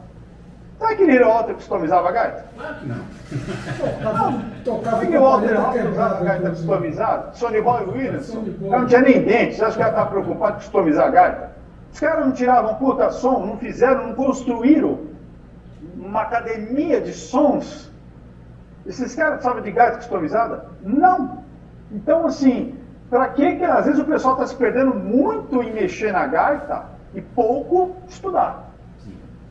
[0.78, 2.44] Sabe que Little Walter customizava a gaita?
[2.56, 4.40] Claro que não.
[4.64, 7.32] Tocava Sabe que o Walter usava a gaita customizada?
[7.34, 8.34] Sonny Boy Williams?
[8.60, 9.54] não tinha nem dente.
[9.54, 11.52] Você acha que ela estava preocupado em customizar a gaita?
[11.92, 14.98] Os caras não tiravam puta som, não fizeram, não construíram
[15.96, 17.90] uma academia de sons.
[18.84, 20.66] Esses caras precisavam de gaita customizada?
[20.82, 21.43] Não.
[21.94, 22.74] Então, assim,
[23.08, 26.86] para que que às vezes o pessoal está se perdendo muito em mexer na gaita
[27.14, 28.70] e pouco estudar?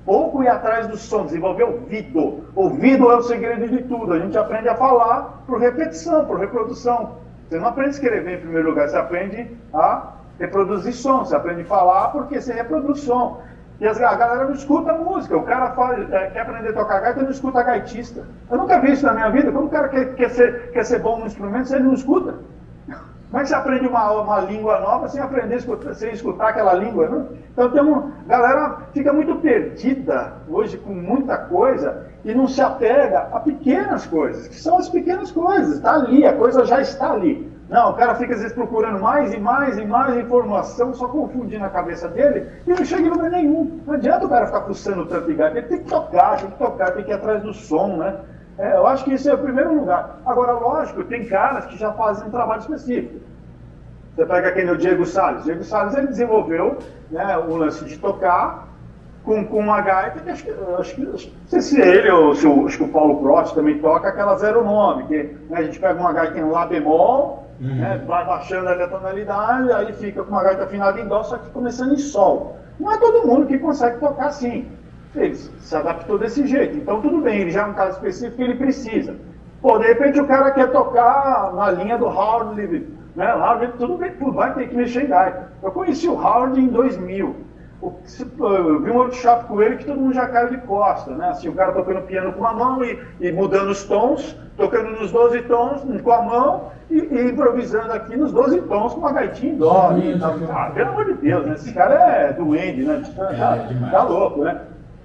[0.06, 2.44] Pouco ir atrás do som, desenvolver ouvido.
[2.54, 4.12] Ouvido é o segredo de tudo.
[4.12, 7.24] A gente aprende a falar por repetição, por reprodução.
[7.48, 11.62] Você não aprende a escrever em primeiro lugar, você aprende a reproduzir som, você aprende
[11.62, 13.42] a falar porque você reproduz som.
[13.80, 15.38] E as, a galera não escuta música.
[15.38, 18.24] O cara fala, é, quer aprender a tocar gaita e não escuta gaitista.
[18.50, 19.52] Eu nunca vi isso na minha vida.
[19.52, 22.36] Como o cara quer, quer, ser, quer ser bom no instrumento se ele não escuta?
[23.34, 25.60] Como é que você aprende uma, uma língua nova sem aprender
[25.96, 27.10] sem escutar aquela língua?
[27.10, 27.26] Né?
[27.52, 33.30] Então tem uma galera fica muito perdida hoje com muita coisa e não se apega
[33.34, 35.78] a pequenas coisas, que são as pequenas coisas.
[35.78, 37.52] Está ali, a coisa já está ali.
[37.74, 41.66] Não, o cara fica às vezes procurando mais e mais e mais informação, só confundindo
[41.66, 43.82] a cabeça dele, e não chega em lugar nenhum.
[43.88, 46.58] Não adianta o cara ficar pulsando tanto e gato, ele tem que tocar, tem que
[46.60, 48.16] tocar, tem que ir atrás do som, né?
[48.60, 50.20] É, eu acho que isso é o primeiro lugar.
[50.24, 53.22] Agora, lógico, tem caras que já fazem um trabalho específico.
[54.16, 55.44] Você pega aquele o Diego Salles.
[55.44, 56.78] Diego Salles ele desenvolveu
[57.10, 58.68] né, o lance de tocar
[59.26, 61.18] com, com uma gaita que acho que, acho que não
[61.48, 64.64] sei se ele ou se o, acho que o Paulo Prost também toca aquela zero
[64.64, 67.76] nome, que né, a gente pega uma gaita em Lá bemol, uhum.
[67.76, 71.50] né, vai baixando a tonalidade, aí fica com uma gaita afinada em Dó, só que
[71.50, 72.58] começando em Sol.
[72.80, 74.68] Não é todo mundo que consegue tocar assim.
[75.16, 76.78] Ele se adaptou desse jeito.
[76.78, 79.16] Então tudo bem, ele já é um caso específico que ele precisa.
[79.62, 83.34] Pô, de repente o cara quer tocar na linha do Howard, né?
[83.34, 85.54] Howard, tudo bem, tudo vai ter que mexer em gaita.
[85.62, 87.36] Eu conheci o Howard em 2000.
[88.40, 91.30] Eu vi um workshop com ele que todo mundo já caiu de costa, né?
[91.30, 95.12] Assim, o cara tocando piano com a mão e, e mudando os tons, tocando nos
[95.12, 99.54] 12 tons com a mão e, e improvisando aqui nos 12 tons com uma gaitinha
[99.54, 99.92] em dó.
[100.52, 101.56] Ah, pelo amor de Deus, né?
[101.56, 103.04] Esse cara é doente, né?
[103.16, 104.62] Tá, tá, tá louco, né?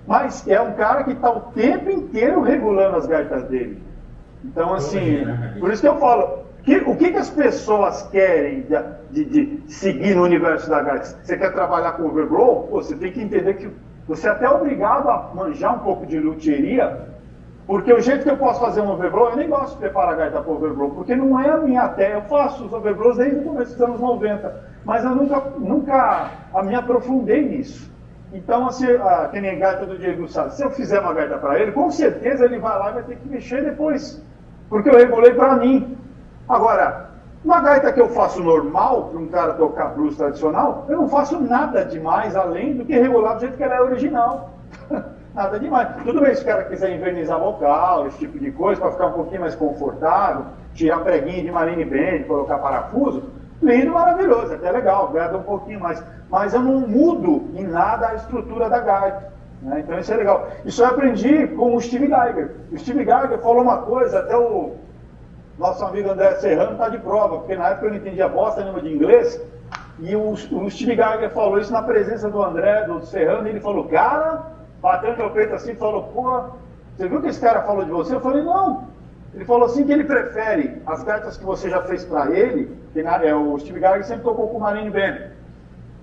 [0.06, 3.82] Mas é um cara que está o tempo inteiro regulando as gaitas dele.
[4.44, 8.66] Então, assim, né, por isso que eu falo, que, o que, que as pessoas querem
[9.10, 11.06] de, de, de, seguir no universo da gaita?
[11.22, 12.68] Você quer trabalhar com overgrow?
[12.70, 13.70] Você tem que entender que
[14.06, 17.08] você é até obrigado a manjar um pouco de luthieria,
[17.66, 20.16] porque o jeito que eu posso fazer um overgrow, eu nem gosto de preparar a
[20.16, 22.14] gaita para overgrow, porque não é a minha terra.
[22.16, 26.30] Eu faço os overgrows desde o começo dos anos 90, mas eu nunca, nunca
[26.64, 27.90] me aprofundei nisso.
[28.30, 31.72] Então, assim, a, que gaita do Diego sabe, se eu fizer uma gaita para ele,
[31.72, 34.22] com certeza ele vai lá e vai ter que mexer depois,
[34.68, 35.96] porque eu regulei para mim.
[36.48, 37.10] Agora,
[37.44, 41.38] uma gaita que eu faço normal, para um cara tocar blues tradicional, eu não faço
[41.40, 44.50] nada demais além do que regular do jeito que ela é original.
[45.34, 45.88] nada demais.
[46.02, 49.12] Tudo bem se o cara quiser invernizar vocal, esse tipo de coisa, para ficar um
[49.12, 53.24] pouquinho mais confortável, tirar preguinho de marine band, colocar parafuso,
[53.62, 56.02] lindo, maravilhoso, até legal, agrada um pouquinho mais.
[56.30, 59.32] Mas eu não mudo em nada a estrutura da gaita.
[59.62, 59.80] Né?
[59.80, 60.48] Então isso é legal.
[60.64, 62.52] Isso eu aprendi com o Steve Geiger.
[62.72, 64.76] O Steve Geiger falou uma coisa, até o
[65.58, 68.80] nosso amigo André Serrano está de prova, porque na época eu não entendia bosta nenhuma
[68.80, 69.40] de inglês,
[69.98, 73.60] e o, o Steve Geiger falou isso na presença do André, do Serrano, e ele
[73.60, 74.42] falou, cara,
[74.80, 76.44] batendo meu peito assim, falou, pô,
[76.96, 78.14] você viu que esse cara falou de você?
[78.14, 78.86] Eu falei, não.
[79.34, 83.02] Ele falou assim que ele prefere as gaitas que você já fez para ele, que
[83.02, 85.16] na, é, o Steve Geiger sempre tocou com o Marine Band.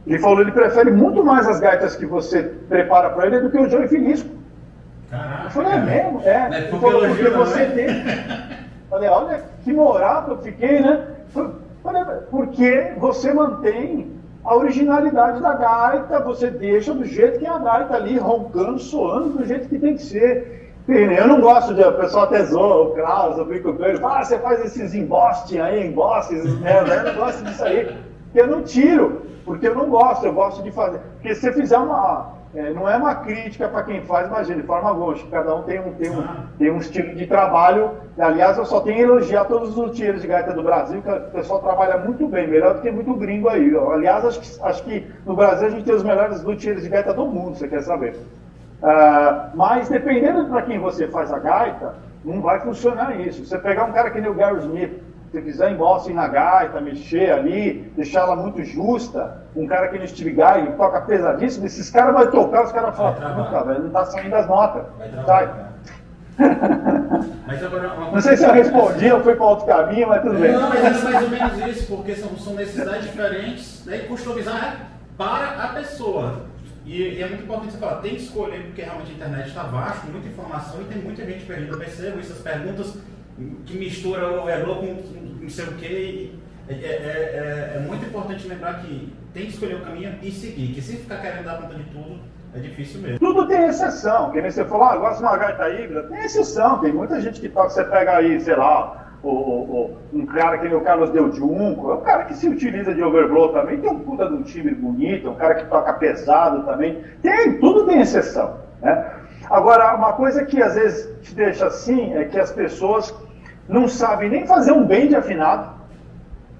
[0.05, 3.57] Ele falou, ele prefere muito mais as gaitas que você prepara para ele do que
[3.57, 4.29] o Joey Finisco.
[5.09, 6.21] Caraca, eu falei, é mesmo?
[6.23, 6.57] É.
[6.57, 8.64] Ele falou, porque você tem...
[8.95, 11.05] Falei, olha que moral que eu fiquei, né?
[11.83, 14.09] Falei, porque você mantém
[14.41, 19.37] a originalidade da gaita, você deixa do jeito que é a gaita ali, roncando, soando
[19.37, 20.73] do jeito que tem que ser.
[20.87, 21.81] Eu não gosto de.
[21.83, 24.95] O pessoal até zoa, o Klaus, eu brinco com ele, fala, ah, você faz esses
[24.95, 26.79] embostes aí, embostes, né?
[26.79, 27.97] Eu não gosto disso aí.
[28.33, 31.01] Eu não tiro, porque eu não gosto, eu gosto de fazer.
[31.15, 34.67] Porque se você fizer uma, é, não é uma crítica para quem faz, imagina, de
[34.67, 35.13] forma alguma.
[35.29, 36.23] Cada um tem um, tem, um,
[36.57, 37.91] tem um estilo de trabalho.
[38.17, 41.19] Aliás, eu só tenho a elogiar todos os luthiers de gaita do Brasil, que o
[41.31, 43.75] pessoal trabalha muito bem, melhor do que muito gringo aí.
[43.91, 47.13] Aliás, acho que, acho que no Brasil a gente tem os melhores luthiers de gaita
[47.13, 48.15] do mundo, você quer saber.
[48.81, 53.45] Uh, mas dependendo para quem você faz a gaita, não vai funcionar isso.
[53.45, 55.01] Você pegar um cara que nem o Gary Smith,
[55.35, 60.07] se quiser embolsem na gaita, mexer ali, deixar ela muito justa, um cara que no
[60.07, 64.05] Steve Guy toca pesadíssimo, esses caras vão tocar, os caras falam, puta, velho, não tá
[64.05, 64.85] saindo as notas.
[65.25, 65.65] Sai.
[67.65, 70.51] agora, não sei se eu respondi ou foi para outro caminho, mas tudo bem.
[70.53, 74.89] Não, mas é mais ou menos isso, porque são, são necessidades diferentes né, e customizar
[75.17, 76.43] para a pessoa.
[76.85, 79.63] E, e, é muito importante você falar, tem que escolher, porque realmente a internet está
[79.63, 81.73] vasta, muita informação e tem muita gente perdida.
[81.73, 82.95] Eu percebo essas perguntas
[83.65, 86.39] que mistura o ego com não sei o que.
[86.67, 90.73] É, é, é, é, muito importante lembrar que tem que escolher o caminho e seguir,
[90.73, 92.19] que se ficar querendo dar conta de tudo,
[92.55, 93.19] é difícil mesmo.
[93.19, 94.31] Tudo tem exceção.
[94.31, 96.79] Que nem você falou, ah, gosta de uma gaita híbrida, tem exceção.
[96.79, 100.67] Tem muita gente que toca, você pega aí, sei lá, o, o, um cara que
[100.67, 103.89] nem o Carlos Del Junco, é um cara que se utiliza de overblow também, tem
[103.89, 107.03] um puta de um time bonito, é um cara que toca pesado também.
[107.21, 108.57] Tem, tudo tem exceção.
[108.81, 109.11] Né?
[109.51, 113.13] Agora, uma coisa que às vezes te deixa assim é que as pessoas
[113.67, 115.69] não sabem nem fazer um bend afinado,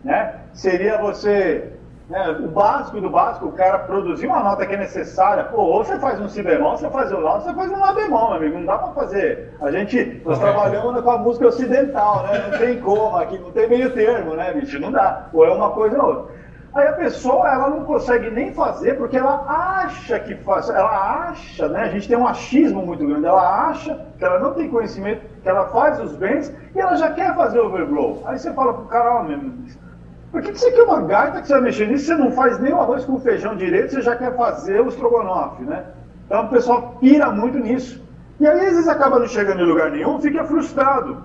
[0.04, 0.36] né?
[0.54, 1.72] Seria você
[2.10, 2.30] Né?
[2.40, 5.44] O básico do básico, o cara produzir uma nota que é necessária.
[5.46, 7.94] Pô, ou você faz um si bemol, você faz um lá, você faz um lá
[7.94, 8.58] bemol, meu amigo.
[8.60, 9.56] Não dá para fazer.
[9.60, 12.48] A gente, nós trabalhamos com a música ocidental, né?
[12.48, 14.80] Não tem como aqui, não tem meio termo, né, bicho?
[14.80, 15.28] Não dá.
[15.34, 16.36] Ou é uma coisa ou outra.
[16.76, 21.70] Aí a pessoa, ela não consegue nem fazer porque ela acha que faz, ela acha,
[21.70, 21.84] né?
[21.84, 25.48] A gente tem um achismo muito grande, ela acha que ela não tem conhecimento, que
[25.48, 28.22] ela faz os bens e ela já quer fazer overblow.
[28.26, 31.48] Aí você fala pro cara, ó, oh, por que, que você quer uma gaita que
[31.48, 32.08] você vai mexer nisso?
[32.08, 35.64] Você não faz nem o arroz com feijão direito, você já quer fazer o estrogonofe,
[35.64, 35.86] né?
[36.26, 38.04] Então o pessoal pira muito nisso.
[38.38, 41.24] E aí às vezes acaba não chegando em lugar nenhum, fica frustrado.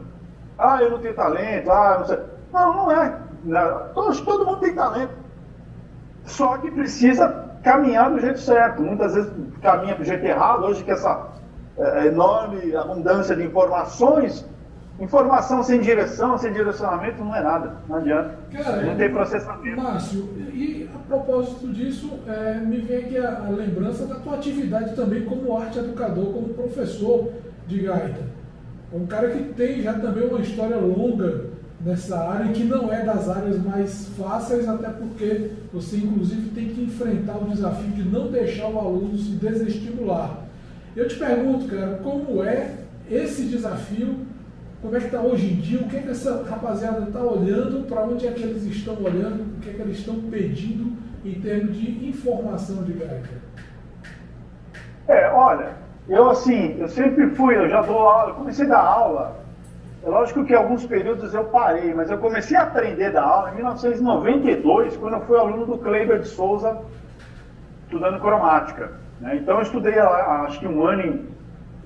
[0.56, 2.18] Ah, eu não tenho talento, ah, não sei.
[2.52, 3.16] Não, não é.
[3.94, 5.29] Todo mundo tem talento.
[6.30, 8.82] Só que precisa caminhar do jeito certo.
[8.82, 10.64] Muitas vezes caminha do jeito errado.
[10.64, 11.28] Hoje que essa
[11.78, 14.44] é, enorme abundância de informações
[15.00, 18.34] Informação sem direção, sem direcionamento não é nada, não adianta.
[18.52, 19.80] Cara, não tem processamento.
[19.80, 24.94] Márcio, e a propósito disso, é, me vem aqui a, a, lembrança da tua atividade
[24.94, 27.32] também como arte educador, como professor
[27.66, 28.20] de gaita.
[28.92, 31.46] Um cara que tem já também uma história longa
[31.84, 36.82] nessa área que não é das áreas mais fáceis, até porque você inclusive tem que
[36.82, 40.44] enfrentar o desafio de não deixar o aluno se desestimular.
[40.94, 42.74] Eu te pergunto, cara, como é
[43.08, 44.26] esse desafio
[44.82, 47.86] como é que está hoje em dia, o que, é que essa rapaziada está olhando,
[47.86, 51.34] para onde é que eles estão olhando, o que é que eles estão pedindo em
[51.34, 53.22] termos de informação de Gaia?
[55.06, 55.72] É, olha,
[56.08, 59.39] eu assim, eu sempre fui, eu já dou aula, comecei a dar aula,
[60.02, 63.50] é lógico que alguns períodos eu parei, mas eu comecei a aprender a dar aula
[63.50, 66.78] em 1992, quando eu fui aluno do Kleber de Souza,
[67.84, 68.92] estudando cromática.
[69.20, 69.36] Né?
[69.36, 71.28] Então eu estudei acho que um ano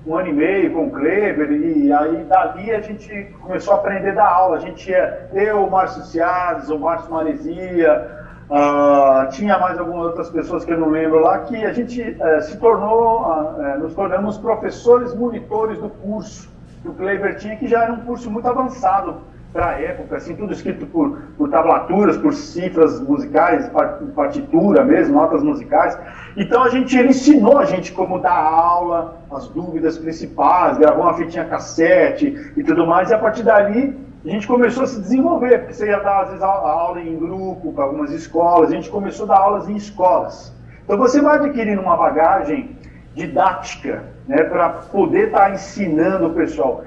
[0.07, 4.13] um ano e meio com o Kleber, e aí dali a gente começou a aprender
[4.13, 4.57] da aula.
[4.57, 8.07] A gente ia, eu, o Márcio Ciades, o Márcio Maresia,
[8.47, 12.41] uh, tinha mais algumas outras pessoas que eu não lembro lá, que a gente uh,
[12.43, 16.54] se tornou, uh, nos tornamos professores monitores do curso
[16.85, 19.15] que o Kleber tinha, que já era um curso muito avançado
[19.51, 23.71] para a época, assim, tudo escrito por, por tablaturas, por cifras musicais,
[24.13, 25.97] partitura mesmo, notas musicais.
[26.35, 31.13] Então a gente, ele ensinou a gente como dar aula, as dúvidas principais, gravou uma
[31.13, 35.59] fitinha cassete e tudo mais, e a partir dali a gente começou a se desenvolver,
[35.59, 39.25] porque você ia dar às vezes aula em grupo para algumas escolas, a gente começou
[39.25, 40.53] a dar aulas em escolas.
[40.83, 42.75] Então você vai adquirindo uma bagagem
[43.15, 46.83] didática, né, para poder estar tá ensinando o pessoal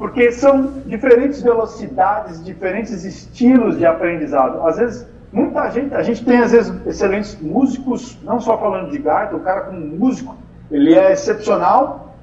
[0.00, 4.66] porque são diferentes velocidades, diferentes estilos de aprendizado.
[4.66, 8.98] Às vezes, muita gente, a gente tem às vezes excelentes músicos, não só falando de
[8.98, 10.34] gaita, o cara como músico,
[10.70, 12.14] ele é excepcional,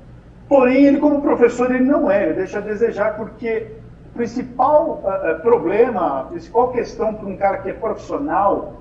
[0.50, 3.68] porém ele como professor ele não é, ele deixa a desejar porque
[4.08, 8.77] o principal uh, problema, a principal questão para um cara que é profissional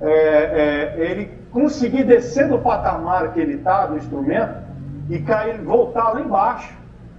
[0.00, 4.54] é, é ele conseguir descer do patamar que ele está do instrumento
[5.10, 6.74] e cair, voltar lá embaixo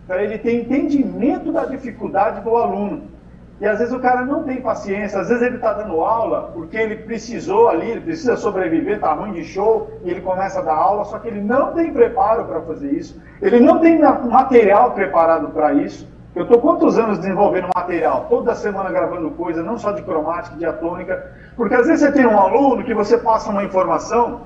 [0.08, 3.04] para ele ter entendimento da dificuldade do aluno.
[3.62, 6.78] E às vezes o cara não tem paciência, às vezes ele está dando aula porque
[6.78, 10.76] ele precisou ali, ele precisa sobreviver, está ruim de show, e ele começa a dar
[10.76, 15.50] aula, só que ele não tem preparo para fazer isso, ele não tem material preparado
[15.50, 16.09] para isso.
[16.36, 18.28] Eu estou quantos anos desenvolvendo material?
[18.30, 22.26] Toda semana gravando coisa, não só de cromática, de atônica, porque às vezes você tem
[22.26, 24.42] um aluno que você passa uma informação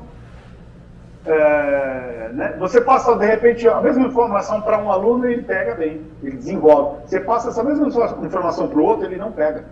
[1.26, 2.56] é, né?
[2.60, 6.36] Você passa, de repente, a mesma informação para um aluno e ele pega bem, ele
[6.36, 7.08] desenvolve.
[7.08, 9.64] Você passa essa mesma informação para o outro, ele não pega.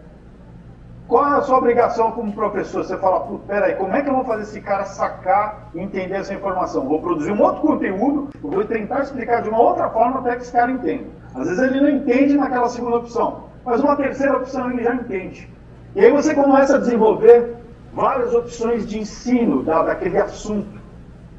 [1.09, 2.85] Qual é a sua obrigação como professor?
[2.85, 6.33] Você fala, peraí, como é que eu vou fazer esse cara sacar e entender essa
[6.33, 6.87] informação?
[6.87, 10.53] Vou produzir um outro conteúdo, vou tentar explicar de uma outra forma até que esse
[10.53, 11.20] cara entenda.
[11.33, 15.49] Às vezes ele não entende naquela segunda opção, mas uma terceira opção ele já entende.
[15.95, 17.55] E aí você começa a desenvolver
[17.93, 20.79] várias opções de ensino da, daquele assunto.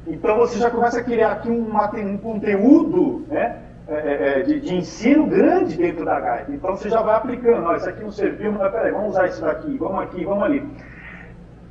[0.05, 4.75] Então você já começa a criar aqui um, conteúdo né, é, é, é, de, de,
[4.75, 6.51] ensino grande dentro da gaita.
[6.51, 9.41] Então você já vai aplicando, ó, isso aqui não serviu, mas peraí, vamos usar isso
[9.41, 10.67] daqui, vamos aqui, vamos ali.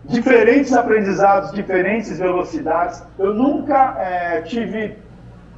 [0.04, 3.04] Diferentes aprendizados, diferentes velocidades.
[3.18, 4.96] Eu nunca é, tive,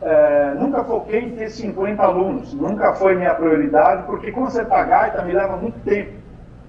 [0.03, 5.33] é, nunca foquei em ter 50 alunos, nunca foi minha prioridade, porque consertar gaita me
[5.33, 6.13] leva muito tempo.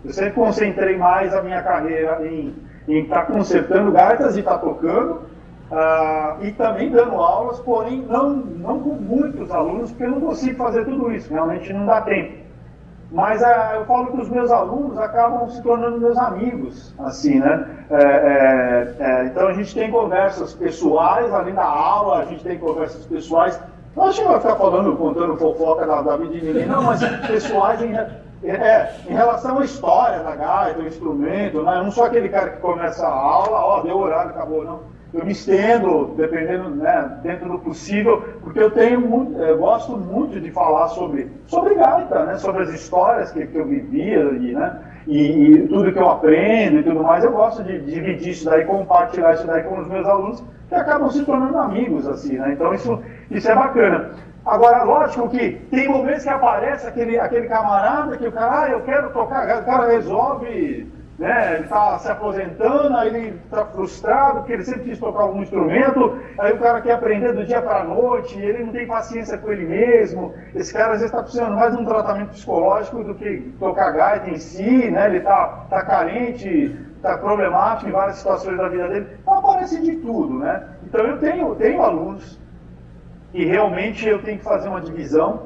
[0.03, 2.53] Eu sempre concentrei mais a minha carreira em
[2.87, 5.23] estar tá consertando gaitas e estar tá tocando,
[5.71, 10.57] ah, e também dando aulas, porém não, não com muitos alunos, porque eu não consigo
[10.57, 12.44] fazer tudo isso, realmente não dá tempo.
[13.15, 17.65] Mas ah, eu falo que os meus alunos acabam se tornando meus amigos, assim, né?
[17.89, 22.59] É, é, é, então a gente tem conversas pessoais, além da aula, a gente tem
[22.59, 23.57] conversas pessoais.
[23.95, 26.99] Não acho que vai ficar falando, contando fofoca da, da vida de ninguém, não, mas
[27.25, 27.95] pessoais em,
[28.43, 31.77] é, em relação à história da gaita, do instrumento, né?
[31.77, 34.81] eu não sou aquele cara que começa a aula, ó, deu horário, acabou, não.
[35.15, 40.41] Eu me estendo, dependendo, né, dentro do possível, porque eu tenho muito, eu gosto muito
[40.41, 44.77] de falar sobre, sobre gaita, né, sobre as histórias que, que eu vivia ali, né,
[45.07, 48.43] e, e, tudo que eu aprendo e tudo mais, eu gosto de, de dividir isso
[48.43, 52.51] daí, compartilhar isso daí com os meus alunos, que acabam se tornando amigos, assim, né,
[52.51, 53.01] então isso,
[53.31, 54.11] isso é bacana.
[54.45, 58.81] Agora, lógico que tem momentos que aparece aquele, aquele camarada que o cara, ah, eu
[58.81, 64.53] quero tocar, o cara resolve, né, ele está se aposentando, aí ele está frustrado, porque
[64.53, 67.83] ele sempre quis tocar algum instrumento, aí o cara quer aprender do dia para a
[67.85, 71.73] noite, ele não tem paciência com ele mesmo, esse cara às vezes está precisando mais
[71.73, 76.75] de um tratamento psicológico do que tocar gaita em si, né, ele está tá carente,
[76.97, 80.67] está problemático em várias situações da vida dele, então aparece de tudo, né.
[80.83, 82.37] Então eu tenho, tenho alunos
[83.33, 85.43] e realmente eu tenho que fazer uma divisão,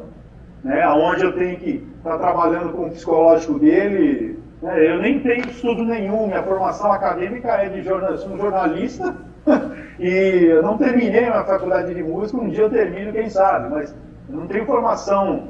[0.63, 4.39] né, onde eu tenho que estar tá trabalhando com o psicológico dele.
[4.61, 9.15] Né, eu nem tenho estudo nenhum, minha formação acadêmica é de jornalista, um jornalista
[9.99, 13.95] e eu não terminei a faculdade de música, um dia eu termino, quem sabe, mas
[14.27, 15.49] não tenho formação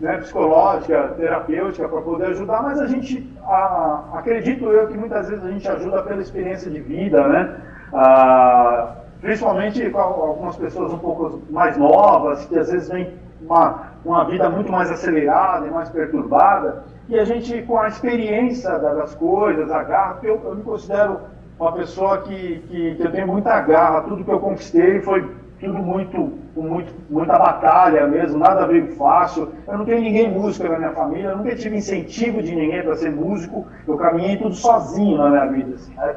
[0.00, 5.44] né, psicológica, terapêutica para poder ajudar, mas a gente, a, acredito eu que muitas vezes
[5.44, 7.56] a gente ajuda pela experiência de vida, né?
[7.94, 13.14] Ah, principalmente com algumas pessoas um pouco mais novas, que às vezes vêm
[13.44, 18.78] uma, uma vida muito mais acelerada e mais perturbada, e a gente, com a experiência
[18.78, 21.20] das coisas, a garra, eu, eu me considero
[21.58, 25.28] uma pessoa que, que, que, eu tenho muita garra, tudo que eu conquistei foi
[25.60, 29.48] tudo muito, muito, muita batalha mesmo, nada veio fácil.
[29.68, 32.96] Eu não tenho ninguém músico na minha família, eu nunca tive incentivo de ninguém para
[32.96, 35.74] ser músico, eu caminhei tudo sozinho na minha vida.
[35.76, 36.16] Assim, né?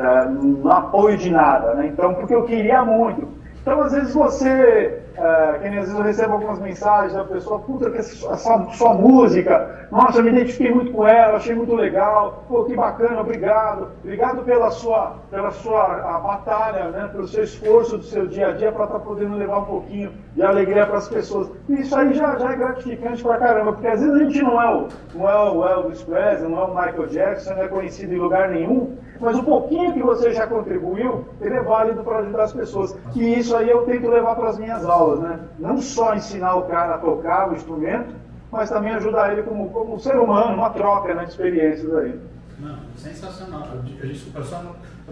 [0.00, 1.86] é, no apoio de nada, né?
[1.86, 3.28] Então, porque eu queria muito.
[3.60, 7.90] Então, às vezes você, é, que às vezes eu recebo algumas mensagens da pessoa, puta,
[7.90, 8.36] que essa
[8.72, 13.20] sua música, nossa, eu me identifiquei muito com ela, achei muito legal, pô, que bacana,
[13.20, 18.52] obrigado, obrigado pela sua, pela sua batalha, né, pelo seu esforço do seu dia a
[18.52, 21.50] dia para estar tá podendo levar um pouquinho de alegria para as pessoas.
[21.68, 24.62] E isso aí já, já é gratificante pra caramba, porque às vezes a gente não
[24.62, 28.14] é o, não é o Elvis Presley, não é o Michael Jackson, não é conhecido
[28.14, 32.44] em lugar nenhum, mas o pouquinho que você já contribuiu, ele é válido para ajudar
[32.44, 32.96] as pessoas.
[33.14, 35.40] E isso aí eu tento levar para as minhas aulas, né?
[35.58, 38.14] Não só ensinar o cara a tocar o instrumento,
[38.50, 42.18] mas também ajudar ele como, como ser humano, uma troca né, de experiências aí.
[42.58, 43.62] Não, sensacional.
[44.02, 44.62] Desculpa, só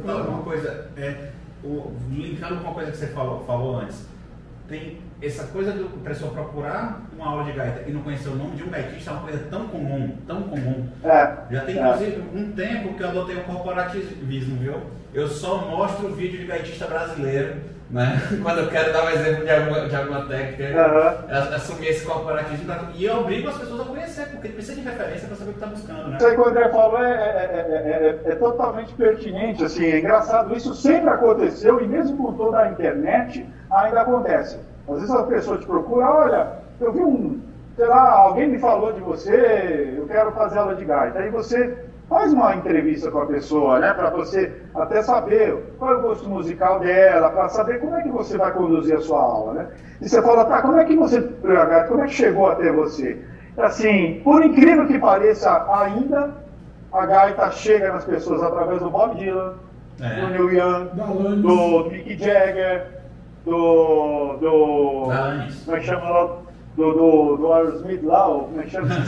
[0.04, 1.30] falar uma coisa, é,
[1.62, 4.06] o, linkando com uma coisa que você falou, falou antes
[4.68, 8.56] tem essa coisa do pessoal procurar uma aula de gaita e não conhecer o nome
[8.56, 10.88] de um gaitista é uma coisa tão comum, tão comum.
[11.02, 12.38] É, Já tem inclusive é.
[12.38, 14.74] um tempo que eu adotei o corporativismo, viu?
[15.12, 17.56] Eu só mostro vídeo de gaitista brasileiro,
[17.90, 18.22] né?
[18.40, 21.54] Quando eu quero dar um exemplo de alguma, de alguma técnica, uhum.
[21.54, 25.36] assumir esse corporativismo e eu obrigo as pessoas a conhecer, porque precisa de referência para
[25.36, 26.16] saber o que está buscando, né?
[26.16, 30.56] Isso aí que o André falou é, é, é, é, totalmente pertinente, assim, é engraçado,
[30.56, 34.67] isso sempre aconteceu e mesmo com toda a internet ainda acontece.
[34.88, 37.40] Às vezes a pessoa te procura, olha, eu vi um,
[37.76, 41.18] sei lá, alguém me falou de você, eu quero fazer aula de gaita.
[41.18, 41.76] Aí você
[42.08, 46.28] faz uma entrevista com a pessoa, né, para você até saber qual é o gosto
[46.28, 49.68] musical dela, para saber como é que você vai conduzir a sua aula, né?
[50.00, 51.20] E você fala, tá, como é que você,
[51.88, 53.18] como é que chegou até você?
[53.58, 56.30] Assim, por incrível que pareça, ainda
[56.92, 59.54] a gaita chega nas pessoas através do Bob Dylan,
[60.00, 60.20] é.
[60.20, 60.88] do Neil Young,
[61.42, 62.97] do Mick Jagger,
[63.48, 64.36] do.
[64.36, 65.08] do
[65.64, 66.36] como é que chama lá?
[66.76, 68.88] Do, do, do Aerosmith lá, como é que chama?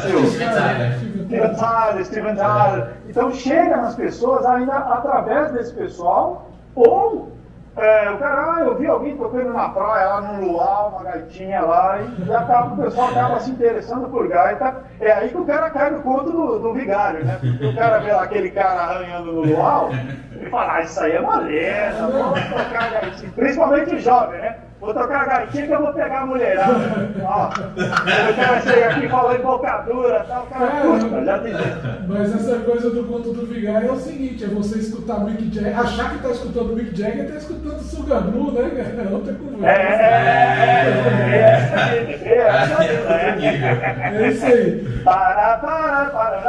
[1.28, 2.05] Steven Tyler.
[2.05, 2.88] Steven Tyler.
[3.09, 7.30] Então chega nas pessoas ainda através desse pessoal, ou
[7.81, 11.62] é, o cara, ah, eu vi alguém tocando na praia lá no luau, uma gaitinha
[11.62, 14.85] lá, e, e acaba, o pessoal acaba se interessando por gaita.
[15.01, 17.39] É aí que o cara cai no conto do, do vigário, né?
[17.41, 19.91] Porque o cara vê lá aquele cara arranhando no luau,
[20.41, 23.33] e fala, ah, isso aí é maleza, vamos tocar gaitinha.
[23.35, 24.57] Principalmente o jovem, né?
[24.81, 27.11] Vou tocar a gaitinha que eu vou pegar a mulherada.
[27.22, 30.72] Ó, o cara chega aqui falando bocadura tal, cara,
[31.20, 31.53] é, já tem
[32.09, 35.78] Mas essa coisa do conto do vigário é o seguinte, é você escutar Mick Jagger,
[35.78, 39.03] achar que está escutando Mick Jagger e está escutando Sugar Blue, né, cara?
[39.03, 39.66] É outra conversa.
[39.68, 39.83] É,
[41.35, 41.51] é,
[42.24, 42.41] é,
[43.03, 45.03] é, é, isso aí.
[45.05, 46.41] Para, para, para,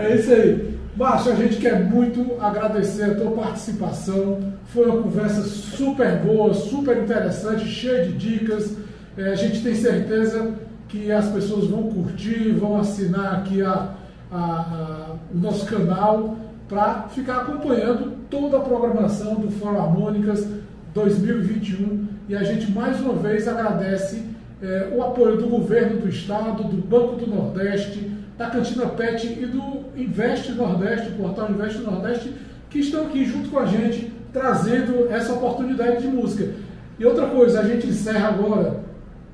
[0.00, 0.75] É isso aí.
[0.96, 4.38] Márcio, a gente quer muito agradecer a tua participação.
[4.68, 8.74] Foi uma conversa super boa, super interessante, cheia de dicas.
[9.14, 10.54] É, a gente tem certeza
[10.88, 13.94] que as pessoas vão curtir, vão assinar aqui a,
[14.32, 20.48] a, a, o nosso canal para ficar acompanhando toda a programação do Fórum Harmônicas
[20.94, 22.08] 2021.
[22.26, 24.24] E a gente mais uma vez agradece
[24.62, 29.44] é, o apoio do governo do estado, do Banco do Nordeste, da Cantina Pet e
[29.44, 32.34] do Investe Nordeste, o portal Investe Nordeste,
[32.68, 36.52] que estão aqui junto com a gente, trazendo essa oportunidade de música.
[36.98, 38.80] E outra coisa, a gente encerra agora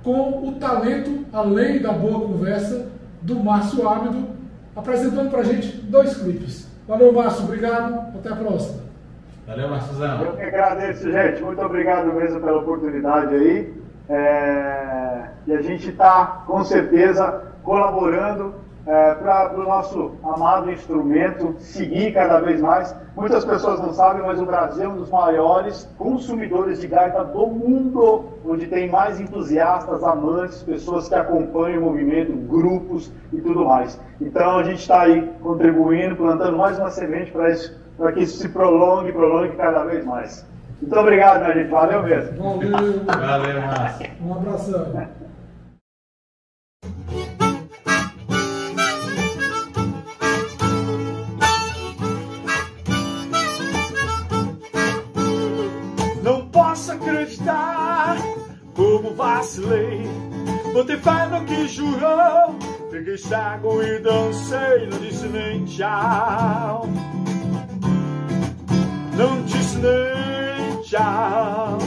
[0.02, 2.86] com o talento, além da boa conversa,
[3.20, 4.28] do Márcio Ábido,
[4.74, 6.68] apresentando para a gente dois clipes.
[6.86, 8.82] Valeu, Márcio, obrigado, até a próxima.
[9.46, 10.24] Valeu, Márciozão.
[10.24, 11.42] Eu que agradeço, gente.
[11.42, 13.74] Muito obrigado mesmo pela oportunidade aí.
[14.08, 15.26] É...
[15.46, 18.54] E a gente está, com certeza, colaborando
[18.86, 22.94] é, para o nosso amado instrumento seguir cada vez mais.
[23.14, 27.46] Muitas pessoas não sabem, mas o Brasil é um dos maiores consumidores de gaita do
[27.46, 34.00] mundo, onde tem mais entusiastas, amantes, pessoas que acompanham o movimento, grupos e tudo mais.
[34.20, 38.38] Então a gente está aí contribuindo, plantando mais uma semente para isso, para que isso
[38.38, 40.44] se prolongue, prolongue cada vez mais.
[40.80, 41.70] Muito obrigado, minha gente.
[41.70, 42.36] Valeu mesmo.
[42.42, 43.04] Valeu.
[43.04, 44.10] Valeu, Márcio.
[44.20, 45.06] Um abração.
[59.22, 60.02] Vacilei.
[60.72, 62.58] Botei fé no que jurou.
[62.90, 66.88] Fiquei cego e dancei, não disse nem tchau.
[69.16, 71.78] Não disse nem tchau.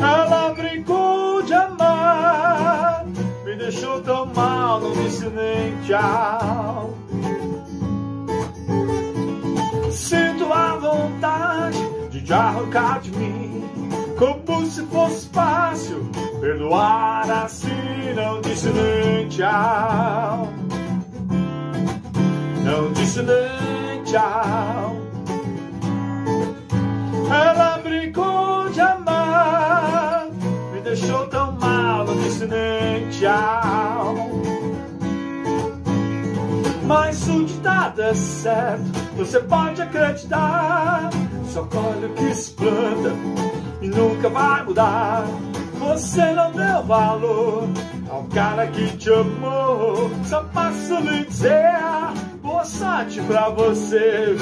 [0.00, 3.04] Ela brincou de amar,
[3.44, 6.94] me deixou tão mal, não disse nem tchau.
[9.90, 11.78] Sinto a vontade
[12.10, 13.59] de te arrancar de mim,
[14.20, 16.10] como se fosse fácil
[16.40, 18.12] perdoar assim.
[18.14, 20.48] Não disse nem tchau,
[22.62, 24.96] não disse nem tchau.
[27.30, 30.26] Ela brincou de amar,
[30.74, 34.14] me deixou tão mal, não disse nem tchau.
[36.84, 38.82] Mas o ditado é certo,
[39.16, 41.08] você pode acreditar.
[41.48, 43.14] Só colhe o que se planta
[43.88, 45.24] nunca vai mudar.
[45.78, 47.68] Você não deu valor
[48.10, 50.10] ao cara que te amou.
[50.24, 51.72] Só posso lhe dizer,
[52.42, 54.36] boa sorte pra você.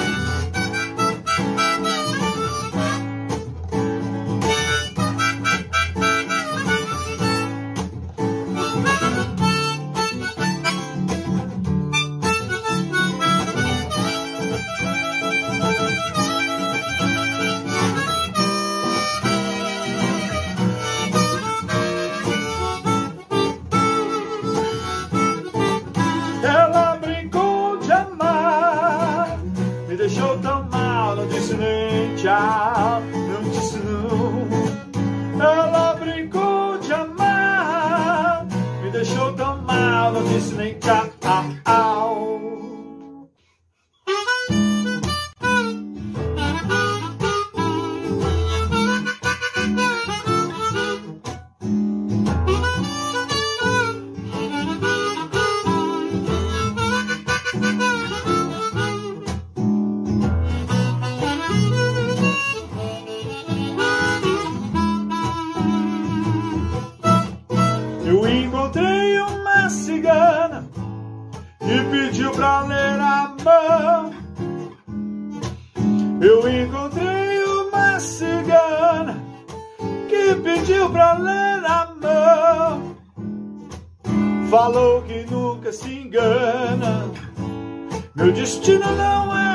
[88.49, 89.48] Meu destino não era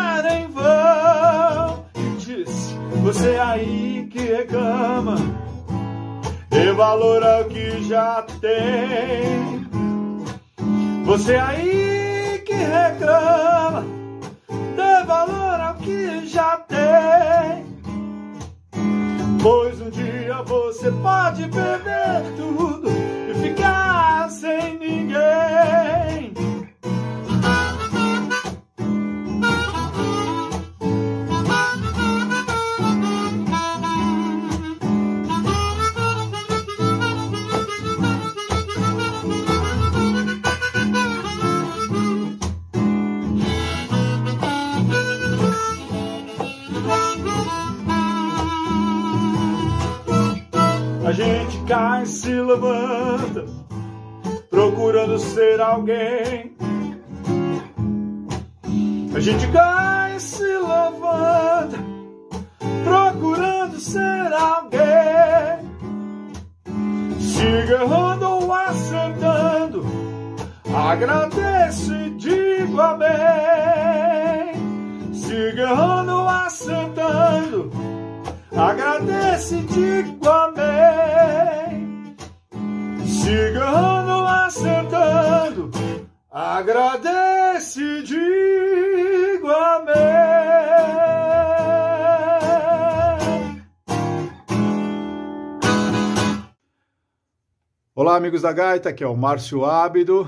[98.44, 100.28] da gaita, aqui é o Márcio Ábido.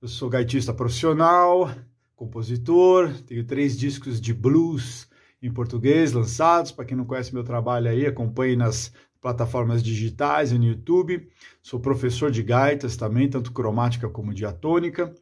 [0.00, 1.68] Eu sou gaitista profissional,
[2.14, 5.08] compositor, tenho três discos de blues
[5.42, 6.70] em português lançados.
[6.70, 11.28] Para quem não conhece meu trabalho aí, acompanhe nas plataformas digitais e no YouTube.
[11.60, 15.12] Sou professor de gaitas também, tanto cromática como diatônica.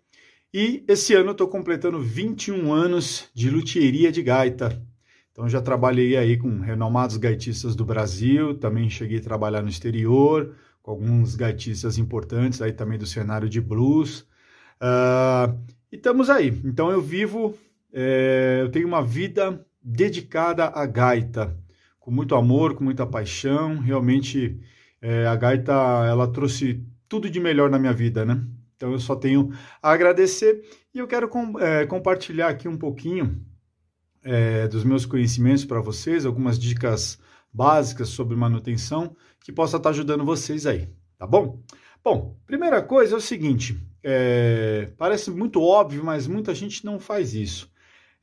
[0.52, 4.86] E esse ano estou completando 21 anos de luthieria de gaita.
[5.32, 10.54] Então já trabalhei aí com renomados gaitistas do Brasil, também cheguei a trabalhar no exterior,
[10.82, 14.26] com alguns gaitistas importantes aí também do cenário de blues.
[14.80, 15.58] Uh,
[15.92, 16.48] e estamos aí.
[16.64, 17.56] Então eu vivo,
[17.92, 21.56] é, eu tenho uma vida dedicada à gaita,
[21.98, 23.78] com muito amor, com muita paixão.
[23.78, 24.58] Realmente
[25.02, 25.72] é, a gaita
[26.08, 28.42] ela trouxe tudo de melhor na minha vida, né?
[28.76, 29.52] Então eu só tenho
[29.82, 30.62] a agradecer
[30.94, 33.44] e eu quero com, é, compartilhar aqui um pouquinho
[34.22, 37.18] é, dos meus conhecimentos para vocês, algumas dicas
[37.52, 40.88] básicas sobre manutenção que possa estar ajudando vocês aí,
[41.18, 41.60] tá bom?
[42.02, 47.34] Bom, primeira coisa é o seguinte, é, parece muito óbvio, mas muita gente não faz
[47.34, 47.70] isso.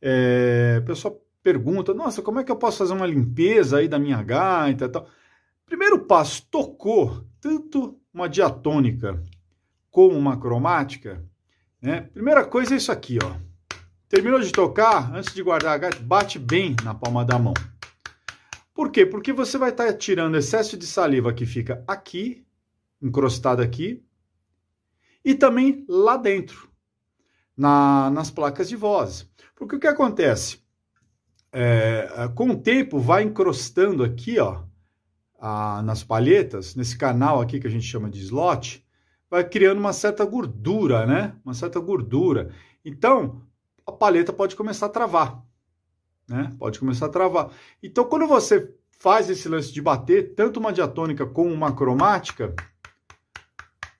[0.01, 4.21] É, pessoal pergunta, nossa, como é que eu posso fazer uma limpeza aí da minha
[4.21, 5.07] gaita e tal?
[5.65, 9.21] Primeiro passo, tocou tanto uma diatônica
[9.89, 11.23] como uma cromática,
[11.81, 12.01] né?
[12.13, 13.35] Primeira coisa é isso aqui, ó.
[14.09, 17.53] Terminou de tocar, antes de guardar a gaita, bate bem na palma da mão.
[18.77, 19.07] Por quê?
[19.07, 22.45] Porque você vai estar tirando excesso de saliva que fica aqui,
[23.01, 24.05] encrostado aqui,
[25.25, 26.69] e também lá dentro,
[27.57, 29.27] na, nas placas de voz.
[29.55, 30.59] Porque o que acontece?
[31.51, 34.61] É, com o tempo vai encrostando aqui, ó,
[35.39, 38.85] a, nas palhetas, nesse canal aqui que a gente chama de slot,
[39.27, 41.35] vai criando uma certa gordura, né?
[41.43, 42.53] Uma certa gordura.
[42.85, 43.41] Então,
[43.87, 45.46] a palheta pode começar a travar
[46.27, 46.53] né?
[46.59, 47.51] Pode começar a travar.
[47.81, 52.53] Então, quando você faz esse lance de bater tanto uma diatônica como uma cromática,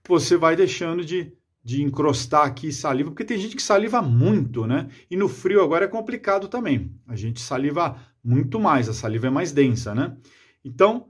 [0.07, 4.89] você vai deixando de, de encrostar aqui saliva, porque tem gente que saliva muito, né?
[5.09, 6.91] E no frio agora é complicado também.
[7.07, 10.17] A gente saliva muito mais, a saliva é mais densa, né?
[10.63, 11.09] Então,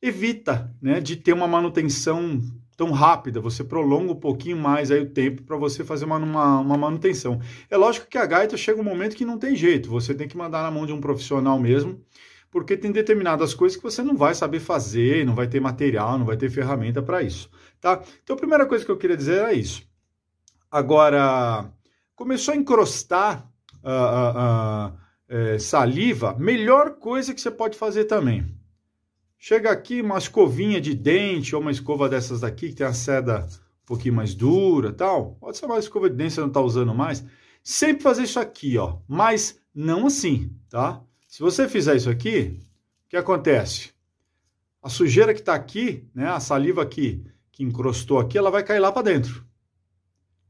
[0.00, 2.40] evita, né, de ter uma manutenção
[2.78, 6.60] tão rápida, você prolonga um pouquinho mais aí o tempo para você fazer uma, uma,
[6.60, 7.40] uma, manutenção.
[7.68, 10.36] É lógico que a gaita chega um momento que não tem jeito, você tem que
[10.36, 12.00] mandar na mão de um profissional mesmo,
[12.52, 16.24] porque tem determinadas coisas que você não vai saber fazer, não vai ter material, não
[16.24, 17.50] vai ter ferramenta para isso,
[17.80, 18.00] tá?
[18.22, 19.82] Então a primeira coisa que eu queria dizer é isso.
[20.70, 21.68] Agora,
[22.14, 23.44] começou a encrostar
[23.82, 28.56] uh, uh, uh, saliva, melhor coisa que você pode fazer também
[29.38, 33.46] Chega aqui uma escovinha de dente ou uma escova dessas daqui que tem a seda
[33.46, 35.36] um pouquinho mais dura tal.
[35.36, 37.24] Pode ser uma escova de dente, você não está usando mais.
[37.62, 38.98] Sempre fazer isso aqui, ó.
[39.06, 41.00] Mas não assim, tá?
[41.28, 42.58] Se você fizer isso aqui,
[43.06, 43.92] o que acontece?
[44.82, 48.80] A sujeira que está aqui, né, a saliva aqui, que encrostou aqui, ela vai cair
[48.80, 49.46] lá para dentro.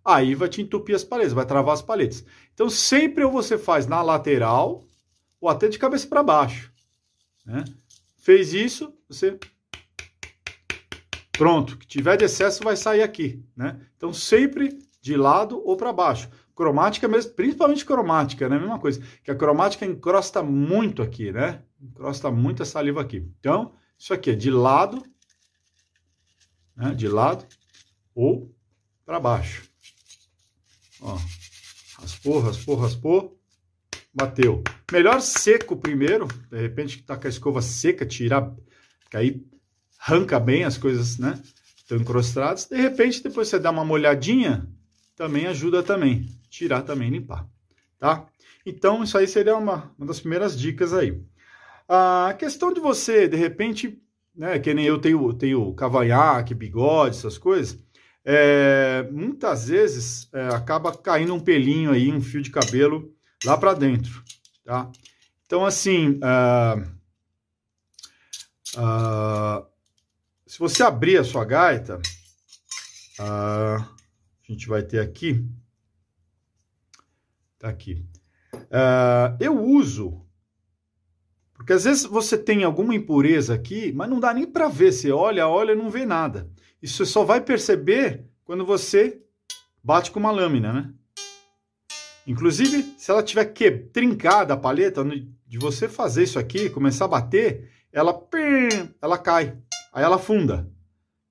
[0.04, 2.24] Aí vai te entupir as paredes, vai travar as paletas.
[2.54, 4.82] Então sempre ou você faz na lateral
[5.40, 6.72] ou até de cabeça para baixo,
[7.44, 7.64] né?
[8.28, 9.38] Fez isso, você
[11.32, 13.80] pronto, que tiver de excesso vai sair aqui, né?
[13.96, 16.28] Então sempre de lado ou para baixo.
[16.54, 18.58] Cromática mesmo, principalmente cromática, né?
[18.58, 21.62] Mesma coisa, que a cromática encrosta muito aqui, né?
[21.80, 23.26] Encrosta muito a saliva aqui.
[23.40, 25.02] Então, isso aqui é de lado,
[26.76, 26.94] né?
[26.94, 27.46] De lado
[28.14, 28.54] ou
[29.06, 29.70] para baixo.
[31.00, 31.18] Ó,
[31.98, 33.37] raspou, raspou, raspou
[34.18, 34.62] bateu.
[34.90, 38.52] Melhor seco primeiro, de repente tá com a escova seca, tirar,
[39.08, 39.46] que aí
[40.00, 41.40] arranca bem as coisas, né?
[41.76, 42.66] Estão encrostadas.
[42.66, 44.68] De repente, depois você dá uma molhadinha,
[45.16, 46.26] também ajuda também.
[46.50, 47.46] Tirar também, limpar,
[47.98, 48.26] tá?
[48.66, 51.22] Então, isso aí seria uma, uma das primeiras dicas aí.
[51.88, 54.02] A questão de você, de repente,
[54.34, 57.78] né, que nem eu tenho, tenho cavanhaque, bigode, essas coisas,
[58.24, 63.10] é, muitas vezes é, acaba caindo um pelinho aí, um fio de cabelo
[63.44, 64.22] lá para dentro,
[64.64, 64.90] tá?
[65.46, 66.80] Então, assim, uh,
[68.76, 69.66] uh,
[70.46, 72.00] se você abrir a sua gaita,
[73.18, 73.88] uh, a
[74.46, 75.44] gente vai ter aqui,
[77.58, 78.04] tá aqui.
[79.40, 80.22] eu uso,
[81.54, 84.92] porque às vezes você tem alguma impureza aqui, mas não dá nem para ver.
[84.92, 86.48] Você olha, olha, não vê nada.
[86.80, 89.20] Isso você só vai perceber quando você
[89.82, 90.94] bate com uma lâmina, né?
[92.28, 95.02] Inclusive, se ela tiver que trincada a palheta,
[95.46, 98.14] de você fazer isso aqui, começar a bater, ela,
[99.00, 99.56] ela cai,
[99.90, 100.70] aí ela afunda,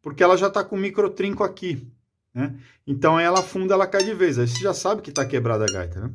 [0.02, 1.88] porque ela já está com micro trinco aqui,
[2.34, 2.58] né?
[2.86, 5.72] Então ela afunda, ela cai de vez, aí você já sabe que está quebrada a
[5.72, 6.12] gaita, né?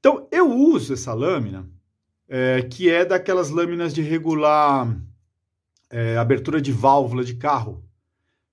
[0.00, 1.64] Então eu uso essa lâmina,
[2.28, 4.92] é, que é daquelas lâminas de regular
[5.88, 7.84] é, abertura de válvula de carro,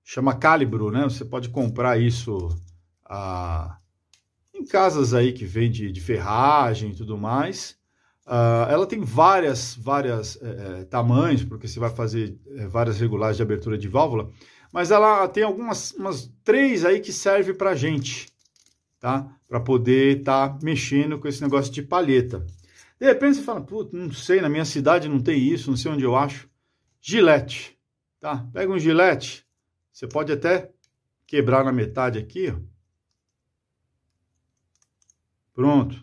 [0.04, 1.02] chama calibro, né?
[1.02, 2.48] Você pode comprar isso
[3.04, 3.81] a
[4.64, 7.76] casas aí que vende de ferragem e tudo mais.
[8.26, 13.42] Uh, ela tem várias, várias é, tamanhos, porque você vai fazer é, várias regulagens de
[13.42, 14.30] abertura de válvula,
[14.72, 18.28] mas ela tem algumas umas três aí que serve para gente,
[19.00, 19.28] tá?
[19.48, 22.46] Para poder estar tá mexendo com esse negócio de palheta.
[22.98, 25.90] De repente você fala, putz, não sei, na minha cidade não tem isso, não sei
[25.90, 26.48] onde eu acho.
[27.00, 27.76] Gilete,
[28.20, 28.46] tá?
[28.52, 29.44] Pega um gilete,
[29.92, 30.70] você pode até
[31.26, 32.71] quebrar na metade aqui, ó.
[35.54, 36.02] Pronto.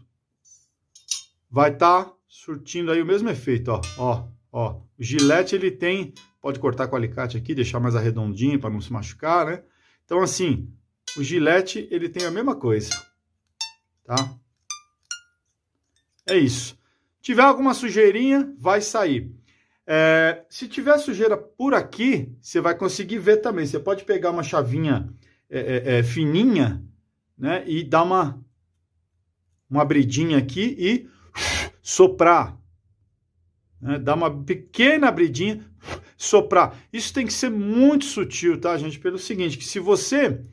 [1.50, 3.82] Vai estar tá surtindo aí o mesmo efeito, ó.
[3.98, 4.82] Ó, ó.
[4.98, 8.82] O gilete ele tem, pode cortar com o alicate aqui, deixar mais arredondinho para não
[8.82, 9.64] se machucar, né?
[10.06, 10.72] Então assim,
[11.18, 12.90] o gilete ele tem a mesma coisa,
[14.04, 14.16] tá?
[16.28, 16.78] É isso.
[17.22, 19.32] Tiver alguma sujeirinha, vai sair.
[19.86, 23.66] É, se tiver sujeira por aqui, você vai conseguir ver também.
[23.66, 25.12] Você pode pegar uma chavinha
[25.50, 26.84] é, é, é fininha,
[27.36, 27.64] né?
[27.66, 28.40] E dar uma
[29.70, 31.08] uma abridinha aqui e
[31.82, 32.58] soprar.
[33.82, 34.00] Né?
[34.00, 35.64] Dar uma pequena abridinha,
[36.18, 36.76] soprar.
[36.92, 39.00] Isso tem que ser muito sutil, tá, gente?
[39.00, 40.44] Pelo seguinte, que se você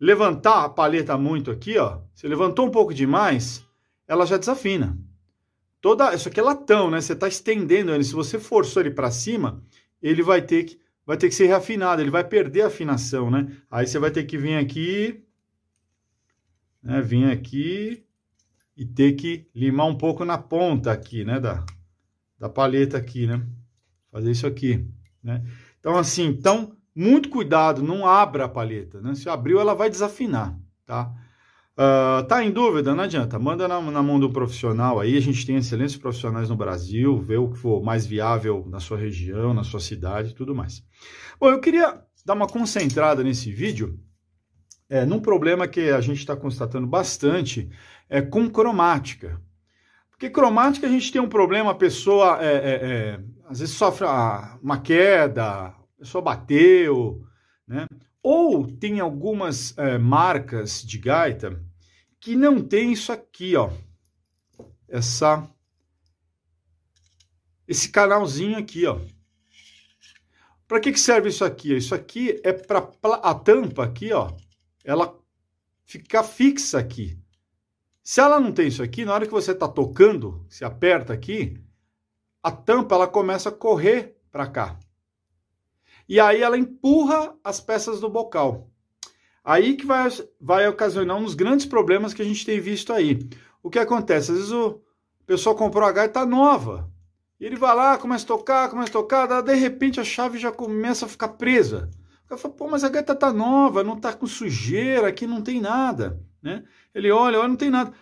[0.00, 3.64] levantar a paleta muito aqui, ó, você levantou um pouco demais,
[4.06, 4.98] ela já desafina.
[5.80, 7.00] Toda, isso aqui é latão, né?
[7.00, 8.04] Você está estendendo ele.
[8.04, 9.62] Se você forçou ele para cima,
[10.02, 13.56] ele vai ter que vai ter que ser reafinado, ele vai perder a afinação, né?
[13.70, 15.24] Aí você vai ter que vir aqui,
[16.82, 17.00] né?
[17.00, 18.04] Vir aqui
[18.78, 21.66] e ter que limar um pouco na ponta aqui, né, da,
[22.38, 23.44] da palheta aqui, né?
[24.12, 24.86] Fazer isso aqui,
[25.22, 25.42] né?
[25.80, 29.16] Então, assim, então, muito cuidado, não abra a palheta, né?
[29.16, 30.56] Se abriu, ela vai desafinar,
[30.86, 31.12] tá?
[31.74, 32.94] Uh, tá em dúvida?
[32.94, 36.56] Não adianta, manda na, na mão do profissional aí, a gente tem excelentes profissionais no
[36.56, 40.54] Brasil, vê o que for mais viável na sua região, na sua cidade e tudo
[40.54, 40.84] mais.
[41.40, 43.98] Bom, eu queria dar uma concentrada nesse vídeo
[44.88, 47.68] é, num problema que a gente está constatando bastante,
[48.08, 49.40] é, com cromática.
[50.10, 54.06] Porque cromática a gente tem um problema, a pessoa é, é, é às vezes sofre
[54.62, 57.24] uma queda, a pessoa bateu,
[57.66, 57.86] né?
[58.22, 61.62] Ou tem algumas é, marcas de gaita
[62.20, 63.70] que não tem isso aqui, ó.
[64.88, 65.48] Essa
[67.66, 68.98] esse canalzinho aqui, ó.
[70.66, 71.76] Para que, que serve isso aqui?
[71.76, 72.88] Isso aqui é para
[73.22, 74.32] a tampa aqui, ó.
[74.88, 75.14] Ela
[75.84, 77.18] ficar fixa aqui.
[78.02, 81.62] Se ela não tem isso aqui, na hora que você está tocando, se aperta aqui,
[82.42, 84.80] a tampa ela começa a correr para cá.
[86.08, 88.70] E aí ela empurra as peças do bocal.
[89.44, 90.08] Aí que vai,
[90.40, 93.18] vai ocasionar uns grandes problemas que a gente tem visto aí.
[93.62, 94.30] O que acontece?
[94.30, 94.80] Às vezes o
[95.26, 96.90] pessoal comprou a gaita nova.
[97.38, 100.50] E ele vai lá, começa a tocar, começa a tocar, de repente a chave já
[100.50, 101.90] começa a ficar presa.
[102.28, 105.62] Cara fala, pô, mas a gaita tá nova, não tá com sujeira, aqui não tem
[105.62, 106.22] nada.
[106.42, 106.62] Né?
[106.94, 107.92] Ele olha, olha, não tem nada.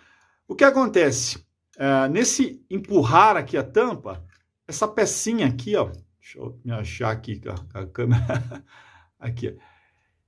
[0.49, 1.47] O que acontece?
[1.79, 4.25] É, nesse empurrar aqui a tampa,
[4.67, 8.65] essa pecinha aqui, ó, deixa eu me achar aqui com a, câmera,
[9.17, 9.57] aqui,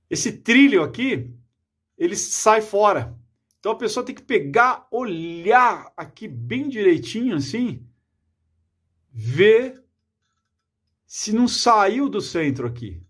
[0.09, 1.35] esse trilho aqui,
[1.97, 3.13] ele sai fora.
[3.59, 7.85] Então a pessoa tem que pegar, olhar aqui bem direitinho assim,
[9.11, 9.83] ver
[11.05, 13.03] se não saiu do centro aqui.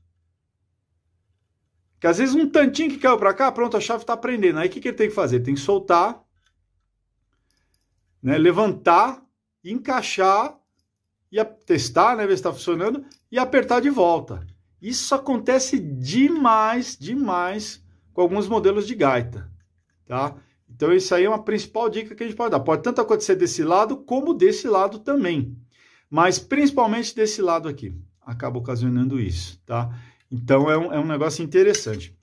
[2.00, 4.60] Que às vezes um tantinho que caiu para cá, pronto, a chave está prendendo.
[4.60, 5.41] Aí o que, que ele tem que fazer?
[5.41, 6.24] Tem que soltar,
[8.22, 9.22] né, levantar,
[9.64, 10.58] encaixar,
[11.32, 14.45] e testar, né, ver se está funcionando, e apertar de volta.
[14.82, 17.84] Isso acontece demais, demais
[18.14, 19.52] com alguns modelos de gaita,
[20.06, 20.36] tá?
[20.70, 22.60] Então isso aí é uma principal dica que a gente pode dar.
[22.62, 25.58] Pode tanto acontecer desse lado como desse lado também,
[26.10, 27.94] mas principalmente desse lado aqui.
[28.22, 29.90] Acaba ocasionando isso, tá?
[30.31, 32.15] Então é um, é um negócio interessante.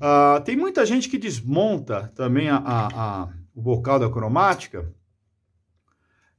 [0.00, 4.92] Uh, tem muita gente que desmonta também a, a, a, o bocal da cromática.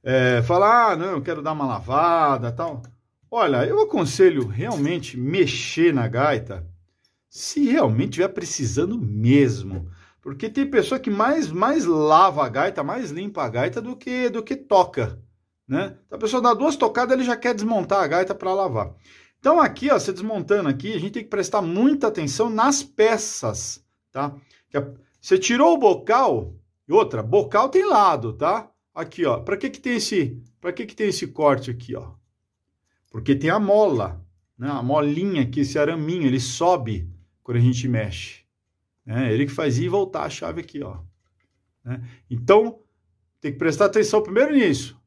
[0.01, 2.81] É, fala, ah, não, eu quero dar uma lavada tal.
[3.29, 6.65] Olha, eu aconselho realmente mexer na gaita
[7.29, 9.91] se realmente estiver precisando mesmo.
[10.21, 14.29] Porque tem pessoa que mais, mais lava a gaita, mais limpa a gaita do que,
[14.29, 15.21] do que toca.
[15.67, 15.95] Né?
[16.11, 18.95] A pessoa dá duas tocadas, ele já quer desmontar a gaita para lavar.
[19.39, 23.83] Então aqui, ó, você desmontando aqui, a gente tem que prestar muita atenção nas peças,
[24.11, 24.35] tá?
[25.21, 26.53] Você tirou o bocal,
[26.87, 28.69] e outra, bocal tem lado, tá?
[28.93, 32.11] Aqui, ó, para que que tem esse, para que que tem esse corte aqui, ó?
[33.09, 34.23] Porque tem a mola,
[34.57, 34.69] né?
[34.69, 37.09] A molinha aqui, esse araminho, ele sobe
[37.41, 38.43] quando a gente mexe.
[39.05, 39.33] Né?
[39.33, 40.99] Ele que faz ir e voltar a chave aqui, ó.
[41.83, 42.07] Né?
[42.29, 42.79] Então,
[43.39, 44.99] tem que prestar atenção primeiro nisso.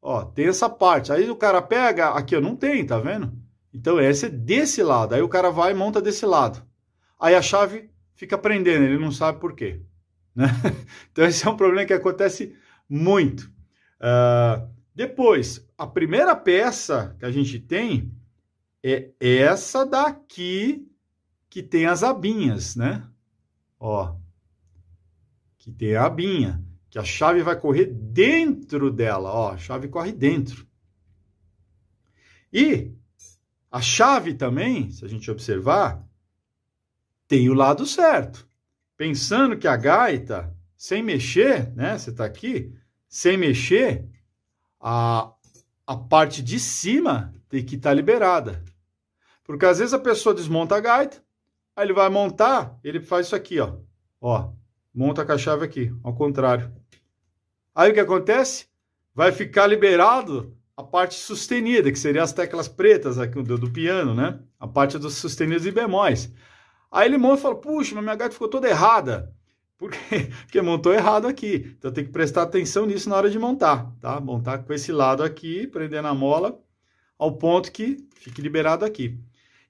[0.00, 1.10] Ó, tem essa parte.
[1.10, 3.41] Aí o cara pega, aqui, ó, não tem, tá vendo?
[3.72, 5.14] Então, esse é desse lado.
[5.14, 6.62] Aí o cara vai e monta desse lado.
[7.18, 9.80] Aí a chave fica prendendo, ele não sabe por quê.
[10.34, 10.46] Né?
[11.10, 12.56] Então, esse é um problema que acontece
[12.88, 13.50] muito.
[14.00, 18.12] Uh, depois, a primeira peça que a gente tem
[18.82, 20.88] é essa daqui
[21.48, 23.06] que tem as abinhas, né?
[23.78, 24.16] Ó,
[25.58, 30.12] que tem a abinha, que a chave vai correr dentro dela, ó, a chave corre
[30.12, 30.66] dentro.
[32.52, 32.92] E
[33.72, 36.06] a chave também, se a gente observar,
[37.26, 38.46] tem o lado certo.
[38.98, 41.96] Pensando que a gaita, sem mexer, né?
[41.96, 42.70] Você está aqui,
[43.08, 44.06] sem mexer,
[44.78, 45.32] a,
[45.86, 48.62] a parte de cima tem que estar tá liberada.
[49.42, 51.24] Porque às vezes a pessoa desmonta a gaita,
[51.74, 53.78] aí ele vai montar, ele faz isso aqui, ó.
[54.20, 54.52] Ó,
[54.94, 56.70] monta com a chave aqui, ao contrário.
[57.74, 58.68] Aí o que acontece?
[59.14, 64.14] Vai ficar liberado a parte sustenida, que seria as teclas pretas aqui do, do piano,
[64.14, 64.40] né?
[64.58, 66.32] A parte dos sustenidos e bemóis.
[66.90, 69.34] Aí ele monta e fala, puxa, minha gaita ficou toda errada.
[69.76, 70.30] Por quê?
[70.44, 71.74] Porque montou errado aqui.
[71.78, 74.20] Então tem que prestar atenção nisso na hora de montar, tá?
[74.20, 76.58] Montar com esse lado aqui, prender na mola,
[77.18, 79.18] ao ponto que fique liberado aqui.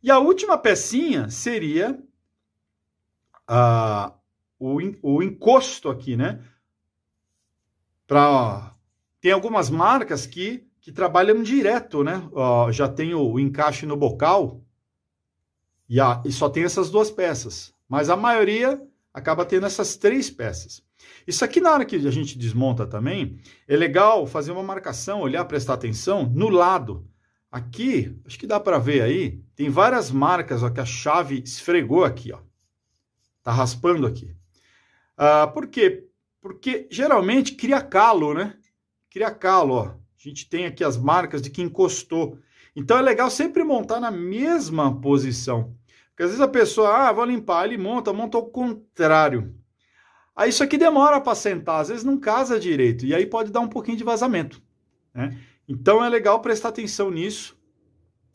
[0.02, 1.98] E a última pecinha seria
[3.46, 4.12] a,
[4.58, 6.44] o, o encosto aqui, né?
[8.06, 8.74] Pra,
[9.20, 12.28] tem algumas marcas que que trabalham direto, né?
[12.72, 14.60] Já tem o, o, encaixe no bocal
[15.88, 17.72] e, a, e só tem essas duas peças.
[17.88, 18.82] Mas a maioria
[19.14, 20.82] acaba tendo essas três peças.
[21.24, 25.44] Isso aqui, na hora que a gente desmonta também, é legal fazer uma marcação, olhar,
[25.44, 27.08] prestar atenção no lado.
[27.50, 32.04] Aqui, acho que dá para ver aí, tem várias marcas ó, que a chave esfregou
[32.04, 32.40] aqui, ó.
[33.42, 34.34] Tá raspando aqui.
[35.16, 36.08] Ah, por quê?
[36.40, 38.56] Porque geralmente cria calo, né?
[39.10, 40.01] Cria calo, ó.
[40.24, 42.38] A gente tem aqui as marcas de que encostou.
[42.76, 45.74] Então é legal sempre montar na mesma posição.
[46.10, 49.52] Porque às vezes a pessoa, ah, vou limpar, ele monta, monta ao contrário.
[50.34, 53.60] Aí isso aqui demora para sentar, às vezes não casa direito, e aí pode dar
[53.60, 54.62] um pouquinho de vazamento.
[55.12, 55.36] Né?
[55.68, 57.56] Então é legal prestar atenção nisso,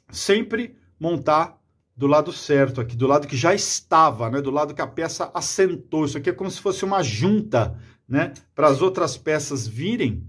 [0.09, 1.59] sempre montar
[1.95, 4.41] do lado certo aqui, do lado que já estava, né?
[4.41, 6.05] do lado que a peça assentou.
[6.05, 8.33] Isso aqui é como se fosse uma junta, né?
[8.53, 10.23] para as outras peças virem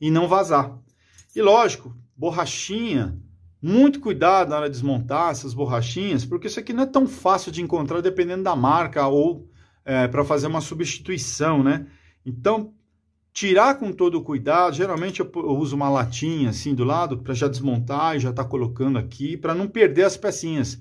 [0.00, 0.78] e não vazar.
[1.34, 3.16] E lógico, borrachinha,
[3.62, 7.52] muito cuidado na hora de desmontar essas borrachinhas, porque isso aqui não é tão fácil
[7.52, 9.48] de encontrar dependendo da marca ou
[9.84, 11.86] é, para fazer uma substituição, né?
[12.24, 12.74] Então,
[13.32, 17.48] tirar com todo cuidado, geralmente eu, eu uso uma latinha assim do lado para já
[17.48, 20.80] desmontar e já tá colocando aqui, para não perder as pecinhas.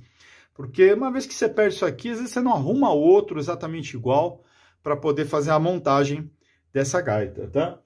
[0.54, 3.96] Porque uma vez que você perde isso aqui, às vezes você não arruma outro exatamente
[3.96, 4.44] igual
[4.84, 6.30] para poder fazer a montagem
[6.74, 7.80] dessa gaita, tá?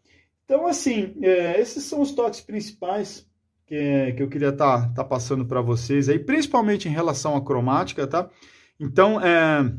[0.46, 3.28] Então, assim, é, esses são os toques principais
[3.66, 7.42] que, que eu queria estar tá, tá passando para vocês aí, principalmente em relação à
[7.42, 8.30] cromática, tá?
[8.80, 9.72] Então, é,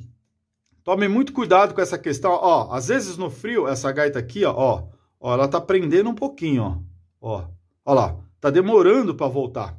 [0.82, 2.32] tome muito cuidado com essa questão.
[2.32, 4.84] Ó, às vezes no frio, essa gaita aqui, ó,
[5.20, 6.78] ó ela tá prendendo um pouquinho, ó.
[7.20, 7.44] Ó,
[7.84, 9.78] ó lá, tá demorando para voltar.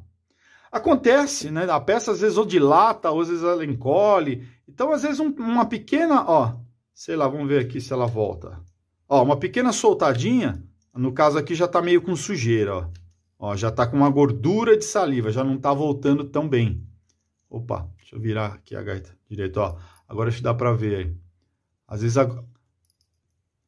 [0.70, 1.66] Acontece, né?
[1.70, 4.46] A peça às vezes ou dilata, ou às vezes ela encolhe.
[4.68, 6.56] Então, às vezes um, uma pequena, ó,
[6.92, 8.60] sei lá, vamos ver aqui se ela volta.
[9.08, 10.62] Ó, uma pequena soltadinha,
[10.96, 12.88] no caso aqui já tá meio com sujeira, ó.
[13.38, 16.82] Ó, já tá com uma gordura de saliva, já não tá voltando tão bem.
[17.50, 19.76] Opa, deixa eu virar aqui a gaita direito, ó.
[20.08, 21.16] Agora acho que dá para ver aí.
[21.86, 22.26] Às vezes a...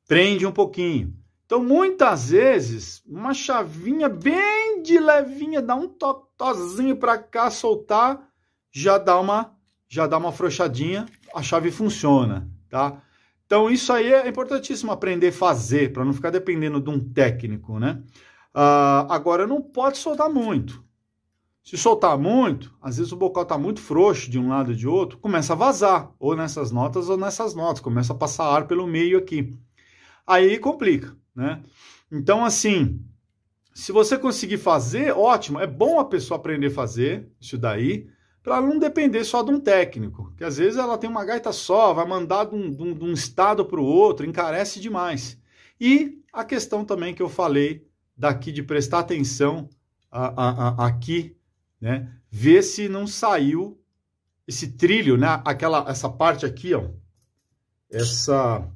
[0.06, 1.14] prende um pouquinho.
[1.44, 8.28] Então, muitas vezes, uma chavinha bem de levinha, dá um totozinho para cá, soltar,
[8.70, 9.56] já dá uma
[9.88, 13.02] já dá uma afrouxadinha, a chave funciona, tá?
[13.48, 17.78] Então, isso aí é importantíssimo aprender a fazer, para não ficar dependendo de um técnico,
[17.78, 18.02] né?
[18.54, 20.84] Uh, agora, não pode soltar muito.
[21.64, 24.86] Se soltar muito, às vezes o bocal está muito frouxo de um lado e de
[24.86, 28.86] outro, começa a vazar, ou nessas notas ou nessas notas, começa a passar ar pelo
[28.86, 29.56] meio aqui.
[30.26, 31.62] Aí complica, né?
[32.12, 33.02] Então, assim,
[33.72, 38.10] se você conseguir fazer, ótimo, é bom a pessoa aprender a fazer isso daí,
[38.48, 41.92] para não depender só de um técnico, que às vezes ela tem uma gaita só,
[41.92, 45.38] vai mandar de um, de um, de um estado para o outro, encarece demais.
[45.80, 49.68] E a questão também que eu falei daqui de prestar atenção
[50.10, 51.36] a, a, a, aqui
[51.80, 52.12] né?
[52.30, 53.80] Ver se não saiu
[54.46, 55.40] esse trilho, né?
[55.44, 56.90] Aquela, essa parte aqui, ó.
[57.90, 58.68] Essa,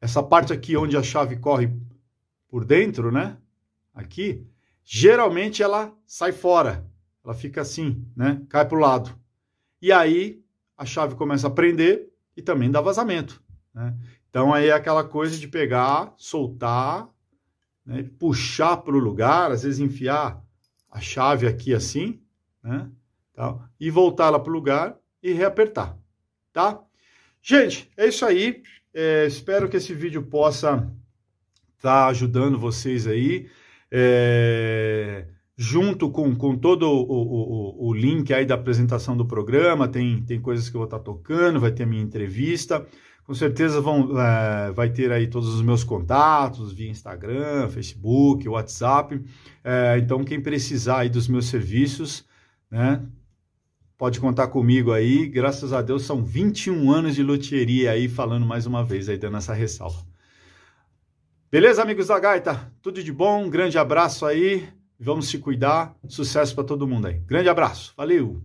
[0.00, 1.70] essa parte aqui onde a chave corre
[2.48, 3.36] por dentro, né?
[3.92, 4.46] Aqui,
[4.84, 6.87] geralmente ela sai fora.
[7.28, 8.40] Ela fica assim, né?
[8.48, 9.14] Cai para o lado.
[9.82, 10.42] E aí
[10.74, 13.42] a chave começa a prender e também dá vazamento.
[13.74, 13.94] Né?
[14.30, 17.06] Então aí é aquela coisa de pegar, soltar,
[17.84, 18.08] né?
[18.18, 20.42] puxar para o lugar, às vezes enfiar
[20.90, 22.18] a chave aqui assim,
[22.62, 22.90] né?
[23.34, 23.58] Tá?
[23.78, 25.98] E voltar ela para o lugar e reapertar,
[26.50, 26.80] tá?
[27.42, 28.62] Gente, é isso aí.
[28.94, 30.90] É, espero que esse vídeo possa
[31.76, 33.50] estar tá ajudando vocês aí.
[33.90, 35.28] É,
[35.60, 40.40] junto com, com todo o, o, o, link aí da apresentação do programa, tem, tem
[40.40, 42.86] coisas que eu vou estar tá tocando, vai ter minha entrevista.
[43.24, 49.20] Com certeza vão, é, vai ter aí todos os meus contatos via Instagram, Facebook, WhatsApp.
[49.64, 52.24] É, então, quem precisar aí dos meus serviços,
[52.70, 53.02] né,
[53.98, 55.26] pode contar comigo aí.
[55.26, 59.36] Graças a Deus, são 21 anos de loteria aí, falando mais uma vez aí, dando
[59.36, 60.06] essa ressalva.
[61.50, 62.72] Beleza, amigos da Gaita?
[62.80, 64.77] Tudo de bom, um grande abraço aí.
[64.98, 65.94] Vamos se cuidar.
[66.08, 67.20] Sucesso para todo mundo aí.
[67.20, 67.94] Grande abraço.
[67.96, 68.42] Valeu!